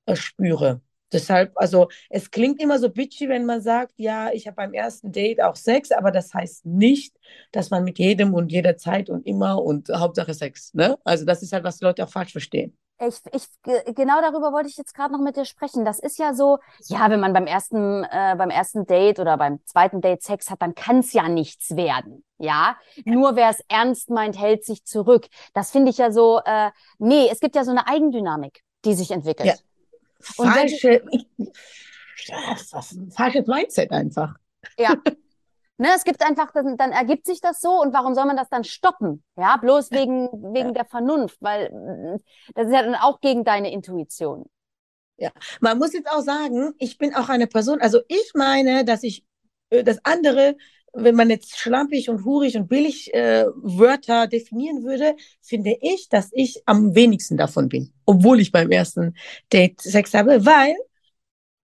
äh, 0.06 0.16
spüre. 0.16 0.82
Deshalb, 1.12 1.54
also 1.56 1.90
es 2.10 2.32
klingt 2.32 2.62
immer 2.62 2.80
so 2.80 2.90
bitchy, 2.90 3.30
wenn 3.30 3.46
man 3.46 3.62
sagt, 3.62 3.94
ja, 3.98 4.30
ich 4.32 4.48
habe 4.48 4.56
beim 4.56 4.74
ersten 4.74 5.12
Date 5.12 5.42
auch 5.42 5.56
Sex, 5.56 5.92
aber 5.92 6.12
das 6.12 6.34
heißt 6.34 6.66
nicht, 6.66 7.16
dass 7.52 7.70
man 7.70 7.84
mit 7.84 7.98
jedem 8.00 8.34
und 8.34 8.52
jeder 8.52 8.78
Zeit 8.78 9.10
und 9.10 9.26
immer 9.26 9.62
und 9.62 9.90
Hauptsache 9.90 10.34
Sex. 10.34 10.74
Ne? 10.74 10.98
Also 11.04 11.26
das 11.26 11.42
ist 11.42 11.54
halt, 11.54 11.64
was 11.64 11.82
Leute 11.82 12.04
auch 12.04 12.10
falsch 12.10 12.32
verstehen. 12.32 12.78
Ich, 13.02 13.22
ich, 13.32 13.46
genau 13.96 14.20
darüber 14.20 14.52
wollte 14.52 14.68
ich 14.68 14.76
jetzt 14.76 14.94
gerade 14.94 15.14
noch 15.14 15.22
mit 15.22 15.38
dir 15.38 15.46
sprechen. 15.46 15.86
Das 15.86 16.00
ist 16.00 16.20
ja 16.20 16.34
so, 16.34 16.60
ja, 16.88 17.10
wenn 17.10 17.22
man 17.22 17.32
beim 17.32 17.48
ersten, 17.48 18.04
äh, 18.04 18.36
beim 18.38 18.50
ersten 18.50 18.86
Date 18.86 19.20
oder 19.20 19.38
beim 19.38 19.66
zweiten 19.66 20.02
Date 20.02 20.22
Sex 20.22 20.50
hat, 20.50 20.62
dann 20.62 20.76
kann 20.76 21.00
es 21.00 21.14
ja 21.14 21.30
nichts 21.30 21.78
werden. 21.78 22.26
Ja, 22.40 22.76
nur 23.06 23.38
wer 23.38 23.50
es 23.50 23.64
ernst 23.70 24.10
meint, 24.10 24.38
hält 24.38 24.66
sich 24.66 24.84
zurück. 24.84 25.28
Das 25.54 25.72
finde 25.72 25.92
ich 25.92 25.98
ja 25.98 26.12
so, 26.12 26.42
äh, 26.44 26.72
nee, 26.98 27.30
es 27.32 27.40
gibt 27.40 27.56
ja 27.56 27.64
so 27.64 27.72
eine 27.72 27.88
Eigendynamik, 27.88 28.64
die 28.84 28.94
sich 28.94 29.12
entwickelt. 29.12 29.48
Ja 29.48 29.56
falsche. 30.20 31.04
Ich, 31.12 31.28
das 32.28 32.74
ist 32.74 32.92
ein 32.94 33.12
falsches 33.12 33.48
Mindset 33.48 33.92
einfach. 33.92 34.36
Ja. 34.78 34.96
Ne, 35.78 35.88
es 35.96 36.04
gibt 36.04 36.22
einfach, 36.26 36.52
dann, 36.52 36.76
dann 36.76 36.92
ergibt 36.92 37.26
sich 37.26 37.40
das 37.40 37.62
so 37.62 37.82
und 37.82 37.94
warum 37.94 38.14
soll 38.14 38.26
man 38.26 38.36
das 38.36 38.50
dann 38.50 38.66
stoppen? 38.66 39.24
Ja, 39.38 39.56
bloß 39.56 39.92
wegen, 39.92 40.28
wegen 40.54 40.74
der 40.74 40.84
Vernunft, 40.84 41.38
weil 41.40 41.72
mm, 41.72 42.20
das 42.54 42.68
ist 42.68 42.74
ja 42.74 42.84
dann 42.84 42.96
auch 42.96 43.22
gegen 43.22 43.46
deine 43.46 43.72
Intuition. 43.72 44.46
Ja, 45.16 45.32
man 45.62 45.78
muss 45.78 45.94
jetzt 45.94 46.10
auch 46.10 46.20
sagen, 46.20 46.74
ich 46.80 46.98
bin 46.98 47.16
auch 47.16 47.30
eine 47.30 47.48
Person, 47.48 47.80
also 47.80 48.02
ich 48.10 48.32
meine, 48.34 48.84
dass 48.84 49.04
ich 49.04 49.26
äh, 49.70 49.86
das 49.86 50.04
andere, 50.04 50.58
wenn 50.94 51.16
man 51.16 51.30
jetzt 51.30 51.58
schlampig 51.58 52.10
und 52.10 52.26
hurig 52.26 52.56
und 52.58 52.68
billig 52.68 53.14
äh, 53.14 53.46
Wörter 53.56 54.28
definieren 54.28 54.84
würde, 54.84 55.16
finde 55.42 55.78
ich, 55.82 56.10
dass 56.10 56.30
ich 56.34 56.62
am 56.66 56.96
wenigsten 56.96 57.38
davon 57.38 57.70
bin, 57.70 57.94
obwohl 58.06 58.40
ich 58.40 58.52
beim 58.52 58.72
ersten 58.72 59.16
Date 59.52 59.82
Sex 59.82 60.14
habe, 60.14 60.46
weil 60.46 60.76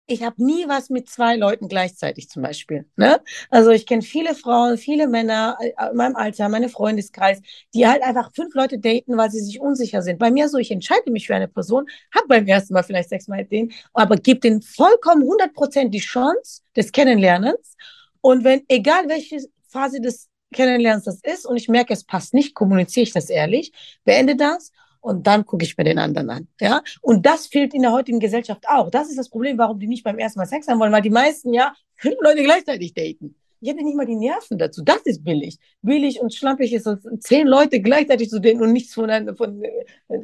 ich 0.08 0.22
habe 0.22 0.42
nie 0.42 0.68
was 0.68 0.88
mit 0.88 1.08
zwei 1.08 1.36
Leuten 1.36 1.68
gleichzeitig 1.68 2.28
zum 2.28 2.42
Beispiel. 2.42 2.86
Ne? 2.96 3.20
Also 3.50 3.70
ich 3.70 3.86
kenne 3.86 4.02
viele 4.02 4.34
Frauen, 4.34 4.78
viele 4.78 5.08
Männer 5.08 5.58
äh, 5.60 5.72
in 5.90 5.96
meinem 5.96 6.16
Alter, 6.16 6.48
meine 6.48 6.68
Freundeskreis, 6.68 7.40
die 7.74 7.86
halt 7.86 8.02
einfach 8.02 8.30
fünf 8.34 8.54
Leute 8.54 8.78
daten, 8.78 9.16
weil 9.16 9.30
sie 9.30 9.40
sich 9.40 9.60
unsicher 9.60 10.02
sind. 10.02 10.18
Bei 10.18 10.30
mir 10.30 10.48
so, 10.48 10.58
ich 10.58 10.70
entscheide 10.70 11.10
mich 11.10 11.26
für 11.26 11.34
eine 11.34 11.48
Person, 11.48 11.86
habe 12.14 12.28
beim 12.28 12.46
ersten 12.46 12.74
Mal 12.74 12.84
vielleicht 12.84 13.08
sechsmal 13.08 13.44
den, 13.44 13.72
aber 13.92 14.16
gebe 14.16 14.40
den 14.40 14.62
vollkommen 14.62 15.22
100 15.22 15.52
Prozent 15.54 15.92
die 15.92 15.98
Chance 15.98 16.62
des 16.76 16.92
Kennenlernens. 16.92 17.76
Und 18.26 18.42
wenn, 18.42 18.64
egal 18.66 19.08
welche 19.08 19.38
Phase 19.68 20.00
des 20.00 20.28
Kennenlernens 20.52 21.04
das 21.04 21.20
ist 21.22 21.46
und 21.46 21.56
ich 21.56 21.68
merke, 21.68 21.92
es 21.92 22.02
passt 22.02 22.34
nicht, 22.34 22.56
kommuniziere 22.56 23.04
ich 23.04 23.12
das 23.12 23.30
ehrlich, 23.30 23.70
beende 24.02 24.34
das 24.34 24.72
und 25.00 25.28
dann 25.28 25.46
gucke 25.46 25.64
ich 25.64 25.78
mir 25.78 25.84
den 25.84 26.00
anderen 26.00 26.30
an. 26.30 26.48
Ja? 26.60 26.82
Und 27.02 27.24
das 27.24 27.46
fehlt 27.46 27.72
in 27.72 27.82
der 27.82 27.92
heutigen 27.92 28.18
Gesellschaft 28.18 28.64
auch. 28.68 28.90
Das 28.90 29.10
ist 29.10 29.16
das 29.16 29.28
Problem, 29.28 29.58
warum 29.58 29.78
die 29.78 29.86
nicht 29.86 30.02
beim 30.02 30.18
ersten 30.18 30.40
Mal 30.40 30.46
Sex 30.46 30.66
haben 30.66 30.80
wollen, 30.80 30.90
weil 30.90 31.02
die 31.02 31.10
meisten 31.10 31.54
ja 31.54 31.72
fünf 31.94 32.16
Leute 32.20 32.42
gleichzeitig 32.42 32.94
daten. 32.94 33.36
Ich 33.60 33.70
hätte 33.70 33.84
nicht 33.84 33.96
mal 33.96 34.06
die 34.06 34.16
Nerven 34.16 34.58
dazu. 34.58 34.82
Das 34.82 35.02
ist 35.04 35.22
billig. 35.22 35.60
Billig 35.82 36.20
und 36.20 36.34
schlampig 36.34 36.72
ist 36.72 36.88
es, 36.88 36.98
zehn 37.20 37.46
Leute 37.46 37.80
gleichzeitig 37.80 38.28
zu 38.28 38.40
daten 38.40 38.60
und 38.60 38.72
nichts 38.72 38.92
voneinander, 38.92 39.36
von, 39.36 39.62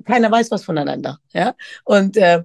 keiner 0.05 0.29
weiß 0.29 0.51
was 0.51 0.65
voneinander. 0.65 1.21
Ja? 1.33 1.55
Und 1.85 2.17
äh, 2.17 2.43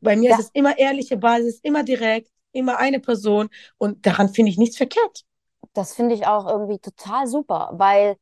bei 0.00 0.16
mir 0.16 0.30
ja. 0.30 0.38
ist 0.38 0.46
es 0.46 0.50
immer 0.54 0.78
ehrliche 0.78 1.18
Basis, 1.18 1.60
immer 1.62 1.82
direkt, 1.82 2.30
immer 2.56 2.78
eine 2.78 3.00
Person 3.00 3.48
und 3.78 4.06
daran 4.06 4.28
finde 4.28 4.50
ich 4.50 4.58
nichts 4.58 4.76
verkehrt. 4.76 5.24
Das 5.72 5.94
finde 5.94 6.14
ich 6.14 6.26
auch 6.26 6.46
irgendwie 6.46 6.78
total 6.78 7.26
super, 7.26 7.70
weil 7.74 8.16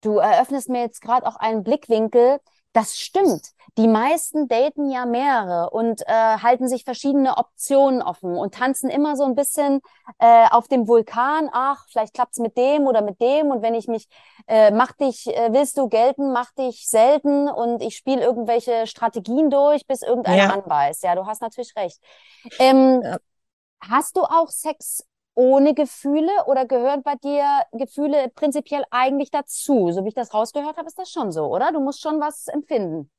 du 0.00 0.18
eröffnest 0.18 0.68
mir 0.68 0.82
jetzt 0.82 1.00
gerade 1.00 1.26
auch 1.26 1.36
einen 1.36 1.64
Blickwinkel, 1.64 2.38
das 2.74 2.98
stimmt. 2.98 3.50
Die 3.78 3.86
meisten 3.86 4.48
daten 4.48 4.90
ja 4.90 5.06
mehrere 5.06 5.70
und 5.70 6.02
äh, 6.02 6.12
halten 6.12 6.66
sich 6.68 6.82
verschiedene 6.84 7.38
Optionen 7.38 8.02
offen 8.02 8.36
und 8.36 8.54
tanzen 8.54 8.90
immer 8.90 9.16
so 9.16 9.24
ein 9.24 9.36
bisschen 9.36 9.80
äh, 10.18 10.46
auf 10.50 10.66
dem 10.66 10.88
Vulkan. 10.88 11.48
Ach, 11.52 11.86
vielleicht 11.88 12.14
klappt's 12.14 12.38
mit 12.38 12.56
dem 12.56 12.88
oder 12.88 13.00
mit 13.00 13.20
dem. 13.20 13.52
Und 13.52 13.62
wenn 13.62 13.74
ich 13.74 13.86
mich, 13.86 14.08
äh, 14.48 14.72
mach 14.72 14.90
dich, 14.92 15.28
äh, 15.28 15.52
willst 15.52 15.78
du 15.78 15.88
gelten, 15.88 16.32
mach 16.32 16.52
dich 16.52 16.88
selten 16.88 17.48
und 17.48 17.80
ich 17.80 17.96
spiele 17.96 18.22
irgendwelche 18.22 18.88
Strategien 18.88 19.50
durch, 19.50 19.86
bis 19.86 20.02
irgendeiner 20.02 20.44
ja. 20.44 20.50
anbeißt. 20.50 21.04
Ja, 21.04 21.14
du 21.14 21.26
hast 21.26 21.42
natürlich 21.42 21.74
recht. 21.76 22.00
Ähm, 22.58 23.02
ja. 23.04 23.18
Hast 23.88 24.16
du 24.16 24.22
auch 24.22 24.48
Sex 24.48 25.04
ohne 25.34 25.74
Gefühle 25.74 26.30
oder 26.46 26.64
gehören 26.66 27.02
bei 27.02 27.16
dir 27.16 27.44
Gefühle 27.72 28.30
prinzipiell 28.34 28.84
eigentlich 28.90 29.30
dazu? 29.30 29.90
So 29.92 30.04
wie 30.04 30.08
ich 30.08 30.14
das 30.14 30.32
rausgehört 30.32 30.76
habe, 30.76 30.86
ist 30.86 30.98
das 30.98 31.10
schon 31.10 31.32
so, 31.32 31.46
oder? 31.46 31.72
Du 31.72 31.80
musst 31.80 32.00
schon 32.00 32.20
was 32.20 32.48
empfinden. 32.48 33.10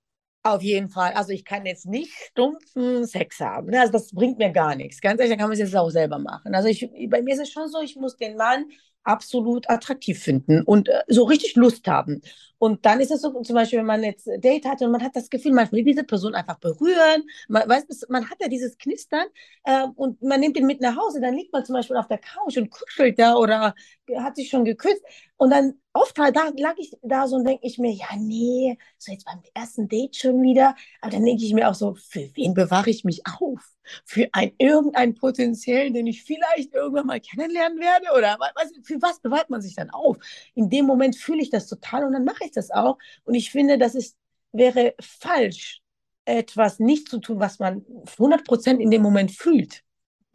Auf 0.43 0.61
jeden 0.61 0.89
Fall. 0.89 1.13
Also 1.13 1.31
ich 1.31 1.43
kann 1.43 1.65
jetzt 1.65 1.87
nicht 1.87 2.13
stumpfen 2.13 3.05
Sex 3.05 3.39
haben. 3.39 3.67
Ne? 3.71 3.79
Also 3.79 3.93
das 3.93 4.11
bringt 4.11 4.37
mir 4.37 4.51
gar 4.51 4.75
nichts. 4.75 5.01
Ganz 5.01 5.19
ehrlich, 5.19 5.31
dann 5.31 5.39
kann 5.39 5.49
man 5.49 5.53
es 5.53 5.59
jetzt 5.59 5.75
auch 5.75 5.89
selber 5.89 6.19
machen. 6.19 6.53
Also 6.53 6.67
ich, 6.67 6.87
bei 7.09 7.21
mir 7.21 7.33
ist 7.33 7.41
es 7.41 7.49
schon 7.49 7.67
so, 7.67 7.81
ich 7.81 7.95
muss 7.95 8.15
den 8.15 8.37
Mann 8.37 8.65
absolut 9.05 9.69
attraktiv 9.69 10.19
finden 10.19 10.61
und 10.63 10.89
äh, 10.89 11.03
so 11.07 11.23
richtig 11.23 11.55
Lust 11.55 11.87
haben. 11.87 12.21
Und 12.57 12.85
dann 12.85 12.99
ist 12.99 13.11
es 13.11 13.21
so, 13.21 13.41
zum 13.41 13.55
Beispiel, 13.55 13.79
wenn 13.79 13.85
man 13.85 14.03
jetzt 14.03 14.27
Date 14.37 14.65
hat 14.65 14.81
und 14.81 14.91
man 14.91 15.03
hat 15.03 15.15
das 15.15 15.29
Gefühl, 15.29 15.51
man 15.51 15.71
will 15.71 15.83
diese 15.83 16.03
Person 16.03 16.35
einfach 16.35 16.57
berühren, 16.59 17.23
man, 17.47 17.67
weiß, 17.67 17.85
man 18.09 18.29
hat 18.29 18.37
ja 18.41 18.47
dieses 18.47 18.77
Knistern 18.77 19.25
äh, 19.65 19.85
und 19.95 20.21
man 20.21 20.39
nimmt 20.39 20.57
ihn 20.57 20.65
mit 20.65 20.81
nach 20.81 20.95
Hause, 20.97 21.21
dann 21.21 21.35
liegt 21.35 21.53
man 21.53 21.65
zum 21.65 21.75
Beispiel 21.75 21.97
auf 21.97 22.07
der 22.07 22.19
Couch 22.19 22.57
und 22.57 22.69
kuschelt 22.69 23.19
da 23.19 23.35
oder 23.35 23.75
hat 24.17 24.35
sich 24.35 24.49
schon 24.49 24.65
geküsst. 24.65 25.01
Und 25.37 25.51
dann 25.51 25.75
oft 25.95 26.17
da 26.17 26.51
lag 26.57 26.75
ich 26.77 26.91
da 27.01 27.27
so 27.27 27.37
und 27.37 27.45
denke 27.45 27.65
ich 27.65 27.77
mir, 27.79 27.91
ja, 27.91 28.07
nee, 28.17 28.77
so 28.97 29.11
jetzt 29.11 29.25
beim 29.25 29.41
ersten 29.53 29.87
Date 29.87 30.15
schon 30.17 30.41
wieder. 30.41 30.75
Aber 31.01 31.11
dann 31.11 31.23
denke 31.23 31.43
ich 31.43 31.53
mir 31.53 31.69
auch 31.69 31.73
so, 31.73 31.95
für 31.95 32.29
wen 32.35 32.53
bewahre 32.53 32.89
ich 32.89 33.05
mich 33.05 33.21
auf? 33.25 33.61
Für 34.03 34.27
ein, 34.33 34.51
irgendeinen 34.57 35.15
Potenziellen, 35.15 35.93
den 35.93 36.07
ich 36.07 36.23
vielleicht 36.23 36.73
irgendwann 36.73 37.07
mal 37.07 37.21
kennenlernen 37.21 37.79
werde? 37.79 38.07
Oder 38.17 38.37
was, 38.39 38.73
für 38.83 39.01
was 39.01 39.21
bewahrt 39.21 39.49
man 39.49 39.61
sich 39.61 39.75
dann 39.75 39.89
auf? 39.89 40.17
In 40.53 40.69
dem 40.69 40.85
Moment 40.85 41.15
fühle 41.15 41.41
ich 41.41 41.49
das 41.49 41.67
total 41.67 42.03
und 42.05 42.11
dann 42.13 42.25
mache 42.25 42.43
ich 42.43 42.51
das 42.51 42.71
auch. 42.71 42.97
Und 43.23 43.35
ich 43.35 43.51
finde, 43.51 43.77
das 43.77 43.95
ist, 43.95 44.17
wäre 44.51 44.95
falsch, 44.99 45.81
etwas 46.25 46.79
nicht 46.79 47.07
zu 47.07 47.19
tun, 47.19 47.39
was 47.39 47.59
man 47.59 47.85
100% 48.17 48.79
in 48.79 48.91
dem 48.91 49.01
Moment 49.01 49.31
fühlt 49.31 49.84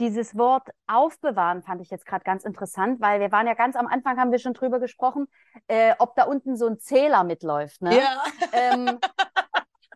dieses 0.00 0.36
Wort 0.36 0.68
aufbewahren 0.86 1.62
fand 1.62 1.80
ich 1.80 1.90
jetzt 1.90 2.06
gerade 2.06 2.24
ganz 2.24 2.44
interessant, 2.44 3.00
weil 3.00 3.20
wir 3.20 3.30
waren 3.30 3.46
ja 3.46 3.54
ganz 3.54 3.76
am 3.76 3.86
Anfang, 3.86 4.18
haben 4.18 4.32
wir 4.32 4.38
schon 4.38 4.54
drüber 4.54 4.80
gesprochen, 4.80 5.28
äh, 5.68 5.94
ob 5.98 6.16
da 6.16 6.24
unten 6.24 6.56
so 6.56 6.66
ein 6.66 6.78
Zähler 6.80 7.22
mitläuft. 7.22 7.82
Ne? 7.82 7.98
Ja. 7.98 8.22
Ähm, 8.52 8.98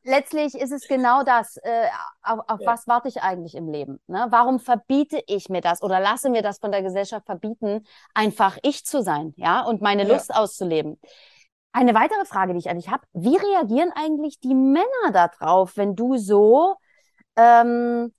letztlich 0.05 0.55
ist 0.55 0.73
es 0.73 0.87
genau 0.87 1.25
das. 1.25 1.57
Äh, 1.57 1.89
auf, 2.23 2.41
auf 2.47 2.61
ja. 2.61 2.67
was 2.73 2.87
warte 2.87 3.09
ich 3.09 3.23
eigentlich 3.23 3.55
im 3.55 3.69
Leben? 3.69 3.99
Ne? 4.07 4.27
Warum 4.29 4.61
verbiete 4.61 5.23
ich 5.27 5.49
mir 5.49 5.63
das 5.63 5.83
oder 5.83 5.99
lasse 5.99 6.31
mir 6.31 6.43
das 6.43 6.59
von 6.59 6.71
der 6.71 6.83
Gesellschaft 6.83 7.27
verbieten, 7.27 7.87
einfach 8.15 8.59
ich 8.63 8.85
zu 8.85 9.03
sein, 9.03 9.33
ja, 9.37 9.63
und 9.63 9.81
meine 9.81 10.07
ja. 10.07 10.13
Lust 10.13 10.35
auszuleben? 10.35 11.01
Eine 11.73 11.95
weitere 11.95 12.25
Frage, 12.25 12.53
die 12.53 12.61
ich 12.61 12.73
dich 12.73 12.91
habe: 12.91 13.05
Wie 13.15 13.37
reagieren 13.37 13.91
eigentlich 13.95 14.39
die 14.39 14.55
Männer 14.55 15.11
darauf, 15.13 15.77
wenn 15.77 15.97
du 15.97 16.19
so 16.19 16.77
ähm, 17.37 18.13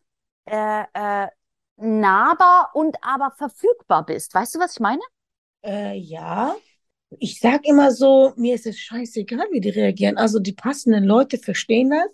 äh, 0.46 0.84
äh, 0.94 1.28
nahbar 1.78 2.72
und 2.74 2.98
aber 3.02 3.32
verfügbar 3.32 4.06
bist. 4.06 4.34
Weißt 4.34 4.56
du, 4.56 4.60
was 4.60 4.74
ich 4.74 4.80
meine? 4.80 5.02
Äh, 5.64 5.98
ja. 5.98 6.56
Ich 7.20 7.40
sag 7.40 7.66
immer 7.66 7.92
so, 7.92 8.34
mir 8.36 8.56
ist 8.56 8.66
es 8.66 8.80
scheißegal, 8.80 9.48
wie 9.52 9.62
die 9.62 9.70
reagieren. 9.70 10.18
Also 10.18 10.40
die 10.40 10.54
passenden 10.54 11.04
Leute 11.04 11.38
verstehen 11.38 11.92
das. 11.92 12.10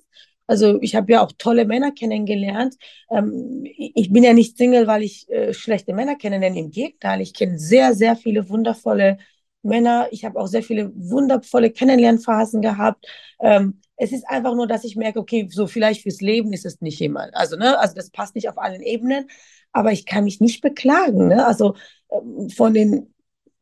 Also 0.48 0.80
ich 0.82 0.96
habe 0.96 1.14
ja 1.14 1.24
auch 1.24 1.32
tolle 1.38 1.66
Männer 1.66 1.92
kennengelernt. 1.92 2.76
Ähm, 3.10 3.64
ich 3.76 4.12
bin 4.12 4.24
ja 4.24 4.34
nicht 4.34 4.58
Single, 4.58 4.86
weil 4.88 5.04
ich 5.04 5.30
äh, 5.30 5.54
schlechte 5.54 5.94
Männer 5.94 6.16
kennenlerne. 6.16 6.60
Im 6.60 6.72
Gegenteil, 6.72 7.22
ich 7.22 7.34
kenne 7.34 7.58
sehr, 7.58 7.94
sehr 7.96 8.16
viele 8.16 8.50
wundervolle 8.50 9.18
Männer. 9.64 10.08
Ich 10.12 10.26
habe 10.26 10.40
auch 10.40 10.48
sehr 10.48 10.64
viele 10.64 10.92
wundervolle 10.96 11.72
Kennenlernphasen 11.72 12.62
gehabt. 12.62 13.08
Ähm, 13.40 13.80
es 14.02 14.12
ist 14.12 14.28
einfach 14.28 14.56
nur, 14.56 14.66
dass 14.66 14.84
ich 14.84 14.96
merke, 14.96 15.20
okay, 15.20 15.48
so 15.52 15.68
vielleicht 15.68 16.02
fürs 16.02 16.22
Leben 16.22 16.54
ist 16.54 16.66
es 16.66 16.82
nicht 16.82 17.00
jemand. 17.00 17.36
Also, 17.36 17.56
ne, 17.56 17.78
also 17.78 17.94
das 17.94 18.10
passt 18.10 18.34
nicht 18.34 18.50
auf 18.50 18.58
allen 18.58 18.82
Ebenen, 18.82 19.28
aber 19.74 19.92
ich 19.92 20.08
kann 20.08 20.24
mich 20.24 20.40
nicht 20.42 20.62
beklagen. 20.62 21.28
Ne? 21.28 21.46
Also 21.46 21.76
ähm, 22.12 22.50
von 22.50 22.74
den 22.74 23.14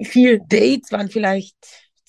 vielen 0.02 0.47
Dates 0.47 0.93
waren 0.93 1.10
vielleicht 1.10 1.58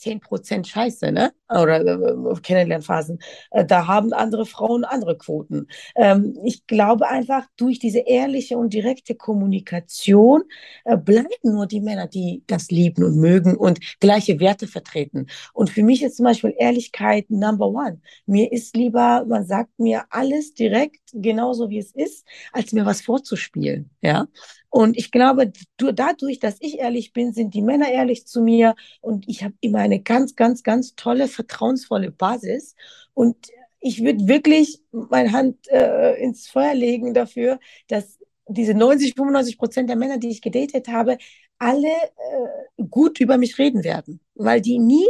10% 0.01 0.67
Scheiße, 0.67 1.13
ne? 1.13 1.33
Oder 1.49 1.81
äh, 1.81 2.41
Kennenlernphasen. 2.43 3.19
Äh, 3.51 3.65
da 3.65 3.87
haben 3.87 4.13
andere 4.13 4.47
Frauen 4.47 4.85
andere 4.85 5.17
Quoten. 5.19 5.67
Ähm, 5.97 6.39
ich 6.45 6.67
glaube 6.67 7.09
einfach, 7.09 7.47
durch 7.57 7.79
diese 7.79 8.01
ehrliche 8.01 8.57
und 8.57 8.73
direkte 8.73 9.15
Kommunikation 9.15 10.43
äh, 10.85 10.97
bleiben 10.97 11.29
nur 11.43 11.67
die 11.67 11.81
Männer, 11.81 12.07
die 12.07 12.43
das 12.47 12.71
lieben 12.71 13.05
und 13.05 13.17
mögen 13.17 13.57
und 13.57 13.81
gleiche 14.01 14.41
Werte 14.41 14.67
vertreten. 14.67 15.27
Und 15.53 15.71
für 15.71 15.83
mich 15.83 16.03
ist 16.03 16.17
zum 16.17 16.25
Beispiel 16.25 16.55
Ehrlichkeit 16.59 17.31
Number 17.31 17.69
One. 17.69 18.01
Mir 18.27 18.53
ist 18.53 18.77
lieber, 18.77 19.25
man 19.27 19.47
sagt 19.47 19.79
mir 19.79 20.05
alles 20.11 20.55
direkt, 20.55 21.01
genauso 21.13 21.71
wie 21.71 21.79
es 21.79 21.93
ist, 21.93 22.27
als 22.53 22.73
mir 22.73 22.87
was 22.87 23.01
vorzuspielen, 23.03 23.91
ja? 24.01 24.27
Und 24.71 24.97
ich 24.97 25.11
glaube, 25.11 25.53
dadurch, 25.77 26.39
dass 26.39 26.57
ich 26.61 26.79
ehrlich 26.79 27.13
bin, 27.13 27.33
sind 27.33 27.55
die 27.55 27.63
Männer 27.63 27.91
ehrlich 27.91 28.27
zu 28.27 28.41
mir 28.41 28.77
und 29.01 29.29
ich 29.29 29.43
habe 29.43 29.55
immer 29.61 29.81
eine 29.81 30.01
ganz, 30.01 30.37
ganz, 30.37 30.63
ganz 30.63 30.95
tolle, 30.95 31.27
vertrauensvolle 31.27 32.13
Basis. 32.13 32.77
Und 33.13 33.37
ich 33.81 34.05
würde 34.05 34.29
wirklich 34.29 34.81
meine 34.93 35.33
Hand 35.33 35.69
äh, 35.69 36.15
ins 36.23 36.47
Feuer 36.49 36.75
legen 36.75 37.15
dafür, 37.15 37.59
dass 37.89 38.19
diese 38.47 38.75
90, 38.75 39.15
95 39.15 39.59
Prozent 39.59 39.89
der 39.89 39.97
Männer, 39.97 40.19
die 40.19 40.31
ich 40.31 40.43
gedatet 40.43 40.89
habe, 40.89 41.19
alle 41.59 41.89
äh, 41.89 42.85
gut 42.89 43.21
über 43.21 43.39
mich 43.39 43.59
reden 43.59 43.85
werden, 43.85 44.21
weil 44.35 44.61
die 44.61 44.79
nie 44.79 45.07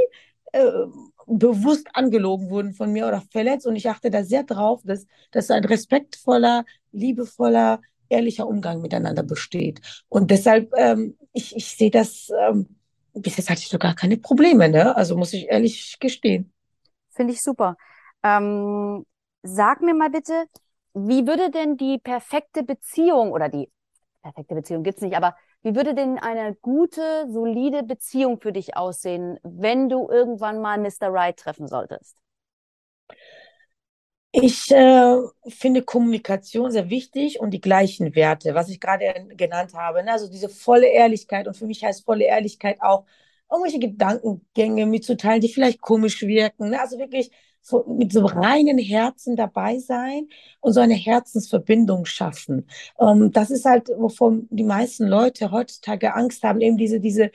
äh, 0.53 0.71
bewusst 1.27 1.87
angelogen 1.95 2.51
wurden 2.51 2.73
von 2.73 2.93
mir 2.93 3.07
oder 3.07 3.23
verletzt. 3.31 3.67
Und 3.67 3.77
ich 3.77 3.89
achte 3.89 4.11
da 4.11 4.25
sehr 4.25 4.43
drauf, 4.43 4.83
dass, 4.85 5.07
dass 5.31 5.51
ein 5.51 5.65
respektvoller, 5.65 6.65
liebevoller, 6.93 7.81
ehrlicher 8.11 8.47
Umgang 8.47 8.81
miteinander 8.83 9.23
besteht. 9.23 9.81
Und 10.09 10.31
deshalb, 10.31 10.73
ähm, 10.77 11.17
ich, 11.33 11.57
ich 11.57 11.67
sehe 11.77 11.91
das, 11.91 12.31
ähm, 12.49 12.67
bis 13.15 13.37
jetzt 13.37 13.51
hatte 13.51 13.61
ich 13.61 13.69
sogar 13.69 13.95
keine 13.95 14.17
Probleme, 14.17 14.69
ne? 14.69 14.97
Also 14.97 15.17
muss 15.17 15.33
ich 15.33 15.49
ehrlich 15.49 15.99
gestehen. 16.01 16.53
Finde 17.11 17.33
ich 17.33 17.43
super. 17.43 17.77
Ähm, 18.23 19.05
sag 19.43 19.81
mir 19.83 19.95
mal 19.95 20.11
bitte, 20.11 20.47
wie 20.95 21.27
würde 21.27 21.51
denn 21.51 21.77
die 21.77 21.99
perfekte 21.99 22.63
Beziehung 22.63 23.33
oder 23.33 23.49
die 23.49 23.71
perfekte 24.23 24.55
Beziehung 24.55 24.83
gibt's 24.83 25.03
nicht, 25.03 25.17
aber 25.17 25.37
wie 25.63 25.75
würde 25.75 25.95
denn 25.95 26.19
eine 26.19 26.55
gute, 26.57 27.27
solide 27.31 27.83
Beziehung 27.83 28.41
für 28.41 28.53
dich 28.53 28.77
aussehen, 28.77 29.39
wenn 29.43 29.89
du 29.89 30.09
irgendwann 30.11 30.61
mal 30.61 30.79
Mr. 30.79 31.09
Right 31.13 31.39
treffen 31.39 31.69
solltest? 31.69 32.17
Ich 34.33 34.71
äh, 34.71 35.17
finde 35.49 35.83
Kommunikation 35.83 36.71
sehr 36.71 36.89
wichtig 36.89 37.41
und 37.41 37.51
die 37.51 37.61
gleichen 37.61 38.15
Werte, 38.15 38.55
was 38.55 38.69
ich 38.69 38.79
gerade 38.81 39.27
genannt 39.37 39.75
habe. 39.75 40.05
Ne? 40.05 40.13
Also 40.13 40.31
diese 40.31 40.49
volle 40.49 40.87
Ehrlichkeit 40.87 41.49
und 41.49 41.57
für 41.57 41.67
mich 41.67 41.83
heißt 41.83 42.05
volle 42.05 42.25
Ehrlichkeit 42.25 42.81
auch, 42.81 43.05
irgendwelche 43.51 43.81
Gedankengänge 43.81 44.87
mitzuteilen, 44.87 45.41
die 45.41 45.53
vielleicht 45.53 45.81
komisch 45.81 46.23
wirken. 46.23 46.71
Ne? 46.71 46.81
Also 46.81 46.99
wirklich 46.99 47.31
so, 47.61 47.85
mit 47.89 48.13
so 48.13 48.25
reinen 48.25 48.79
Herzen 48.79 49.35
dabei 49.37 49.79
sein 49.79 50.29
und 50.61 50.73
so 50.73 50.81
eine 50.81 50.95
Herzensverbindung 50.95 52.05
schaffen. 52.05 52.69
Ähm, 53.01 53.33
das 53.33 53.51
ist 53.51 53.65
halt, 53.65 53.89
wovon 53.97 54.47
die 54.51 54.65
meisten 54.65 55.07
Leute 55.09 55.51
heutzutage 55.51 56.15
Angst 56.15 56.43
haben, 56.45 56.61
eben 56.61 56.77
diese, 56.77 57.01
diese 57.01 57.31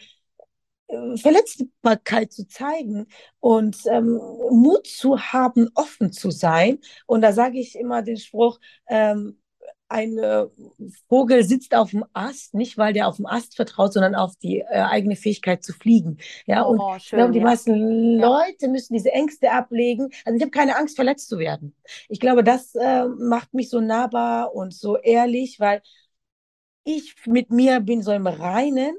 Verletzbarkeit 0.88 2.32
zu 2.32 2.48
zeigen 2.48 3.08
und 3.40 3.78
ähm, 3.88 4.20
Mut 4.52 4.88
zu 4.88 5.20
haben, 5.20 5.70
offen 5.74 6.12
zu 6.12 6.32
sein. 6.32 6.80
Und 7.08 7.22
da 7.22 7.34
sage 7.34 7.60
ich 7.60 7.76
immer 7.76 8.02
den 8.02 8.18
Spruch, 8.18 8.60
ähm, 8.88 9.40
ein 9.88 10.18
äh, 10.18 10.46
Vogel 11.08 11.44
sitzt 11.44 11.76
auf 11.76 11.92
dem 11.92 12.06
Ast, 12.14 12.54
nicht 12.54 12.78
weil 12.78 12.94
der 12.94 13.08
auf 13.08 13.18
dem 13.18 13.28
Ast 13.28 13.56
vertraut, 13.56 13.94
sondern 13.94 14.16
auf 14.16 14.36
die 14.38 14.60
äh, 14.60 14.66
eigene 14.66 15.16
Fähigkeit 15.16 15.64
zu 15.64 15.74
fliegen. 15.74 16.18
Ja, 16.48 16.66
oh, 16.66 16.72
und 16.72 17.02
schön, 17.02 17.18
glaube, 17.18 17.34
die 17.34 17.40
ja. 17.40 17.46
meisten 17.46 18.18
Leute 18.18 18.68
müssen 18.68 18.94
diese 18.94 19.12
Ängste 19.12 19.52
ablegen. 19.52 20.10
Also 20.26 20.38
ich 20.38 20.42
habe 20.42 20.52
keine 20.52 20.76
Angst, 20.78 20.96
verletzt 20.96 21.30
zu 21.30 21.38
werden. 21.38 21.76
Ich 22.10 22.20
glaube, 22.20 22.44
das 22.44 22.74
äh, 22.76 23.06
macht 23.06 23.54
mich 23.54 23.70
so 23.70 23.80
nahbar 23.80 24.56
und 24.56 24.74
so 24.74 24.98
ehrlich, 24.98 25.60
weil 25.60 25.82
ich 26.84 27.16
mit 27.26 27.52
mir 27.52 27.80
bin 27.80 28.02
so 28.02 28.12
im 28.12 28.28
Reinen. 28.28 28.96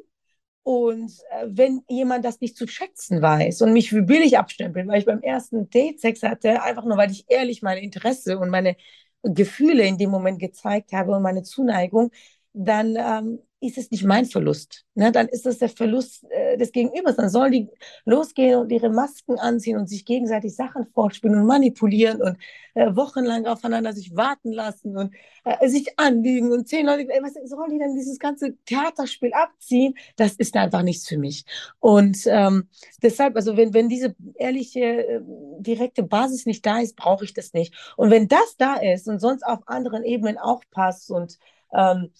Und 0.67 1.13
äh, 1.31 1.47
wenn 1.47 1.85
jemand 1.89 2.25
das 2.25 2.41
nicht 2.41 2.57
zu 2.57 2.67
schätzen 2.67 3.23
weiß 3.23 3.63
und 3.63 3.73
mich 3.73 3.89
für 3.91 4.03
billig 4.03 4.37
abstempelt, 4.37 4.89
weil 4.89 4.99
ich 4.99 5.07
beim 5.07 5.21
ersten 5.23 5.71
Date 5.71 6.01
Sex 6.01 6.25
hatte, 6.25 6.61
einfach 6.61 6.85
nur 6.85 6.97
weil 6.97 7.13
ich 7.13 7.25
ehrlich 7.29 7.63
meine 7.63 7.81
Interesse 7.83 8.37
und 8.37 8.51
meine 8.51 8.75
Gefühle 9.23 9.85
in 9.87 9.97
dem 9.97 10.11
Moment 10.11 10.41
gezeigt 10.41 10.93
habe 10.93 11.13
und 11.13 11.23
meine 11.23 11.45
Zuneigung, 11.45 12.11
dann 12.53 12.97
ähm, 12.97 13.39
ist 13.67 13.79
es 13.79 13.91
nicht 13.91 14.05
mein 14.05 14.27
Verlust. 14.27 14.85
Ne? 14.95 15.13
Dann 15.13 15.29
ist 15.29 15.47
es 15.47 15.59
der 15.59 15.69
Verlust 15.69 16.25
äh, 16.31 16.57
des 16.57 16.73
Gegenübers. 16.73 17.17
Dann 17.17 17.29
sollen 17.29 17.53
die 17.53 17.69
losgehen 18.05 18.61
und 18.61 18.71
ihre 18.71 18.91
Masken 18.91 19.39
anziehen 19.39 19.79
und 19.79 19.89
sich 19.89 20.05
gegenseitig 20.05 20.55
Sachen 20.55 20.87
vorspielen 20.93 21.37
und 21.37 21.47
manipulieren 21.47 22.23
und 22.23 22.37
äh, 22.75 22.95
wochenlang 22.95 23.47
aufeinander 23.47 23.93
sich 23.93 24.15
warten 24.15 24.53
lassen 24.53 24.97
und 24.97 25.15
äh, 25.45 25.69
sich 25.69 25.99
anlügen 25.99 26.53
und 26.53 26.69
zehn 26.69 26.87
Leute, 26.87 27.09
ey, 27.11 27.23
was 27.23 27.35
sollen 27.49 27.71
die 27.71 27.79
denn 27.79 27.95
dieses 27.95 28.19
ganze 28.19 28.57
Theaterspiel 28.65 29.33
abziehen? 29.33 29.95
Das 30.17 30.35
ist 30.35 30.57
einfach 30.57 30.83
nichts 30.83 31.09
für 31.09 31.19
mich. 31.19 31.45
Und 31.81 32.19
ähm, 32.27 32.69
deshalb, 33.03 33.37
also 33.37 33.57
wenn, 33.57 33.73
wenn 33.75 33.89
diese 33.89 34.15
ehrliche, 34.35 34.81
äh, 34.81 35.21
direkte 35.59 36.03
Basis 36.03 36.47
nicht 36.47 36.65
da 36.67 36.81
ist, 36.81 36.97
brauche 36.97 37.25
ich 37.25 37.35
das 37.35 37.53
nicht. 37.53 37.75
Und 37.97 38.11
wenn 38.11 38.29
das 38.29 38.57
da 38.59 38.75
ist 38.75 39.09
und 39.09 39.21
sonst 39.21 39.45
auf 39.45 39.61
anderen 39.67 40.05
Ebenen 40.05 40.39
auch 40.39 40.63
passt 40.71 41.11
und 41.11 41.39
ähm, 41.73 42.11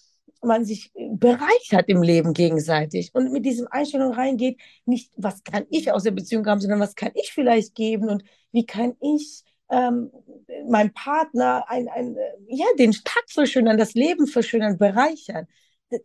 man 0.43 0.65
sich 0.65 0.91
bereichert 0.93 1.87
im 1.87 2.01
Leben 2.01 2.33
gegenseitig 2.33 3.11
und 3.13 3.31
mit 3.31 3.45
diesem 3.45 3.67
Einstellung 3.69 4.13
reingeht, 4.13 4.59
nicht, 4.85 5.11
was 5.15 5.43
kann 5.43 5.65
ich 5.69 5.91
aus 5.91 6.03
der 6.03 6.11
Beziehung 6.11 6.45
haben, 6.45 6.61
sondern 6.61 6.79
was 6.79 6.95
kann 6.95 7.11
ich 7.15 7.31
vielleicht 7.33 7.75
geben 7.75 8.09
und 8.09 8.23
wie 8.51 8.65
kann 8.65 8.95
ich 9.01 9.43
ähm, 9.69 10.11
meinem 10.67 10.93
Partner 10.93 11.65
ein, 11.67 11.87
ein, 11.89 12.15
ja, 12.47 12.65
den 12.77 12.91
Tag 12.91 13.23
verschönern, 13.27 13.77
das 13.77 13.93
Leben 13.93 14.27
verschönern, 14.27 14.77
bereichern. 14.77 15.47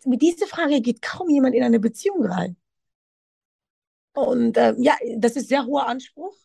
Mit 0.05 0.23
dieser 0.23 0.47
Frage 0.47 0.81
geht 0.81 1.03
kaum 1.03 1.29
jemand 1.29 1.55
in 1.55 1.63
eine 1.63 1.81
Beziehung 1.81 2.25
rein. 2.27 2.57
Und 4.15 4.57
äh, 4.57 4.75
ja, 4.79 4.95
das 5.17 5.37
ist 5.37 5.49
sehr 5.49 5.67
hoher 5.67 5.87
Anspruch. 5.87 6.37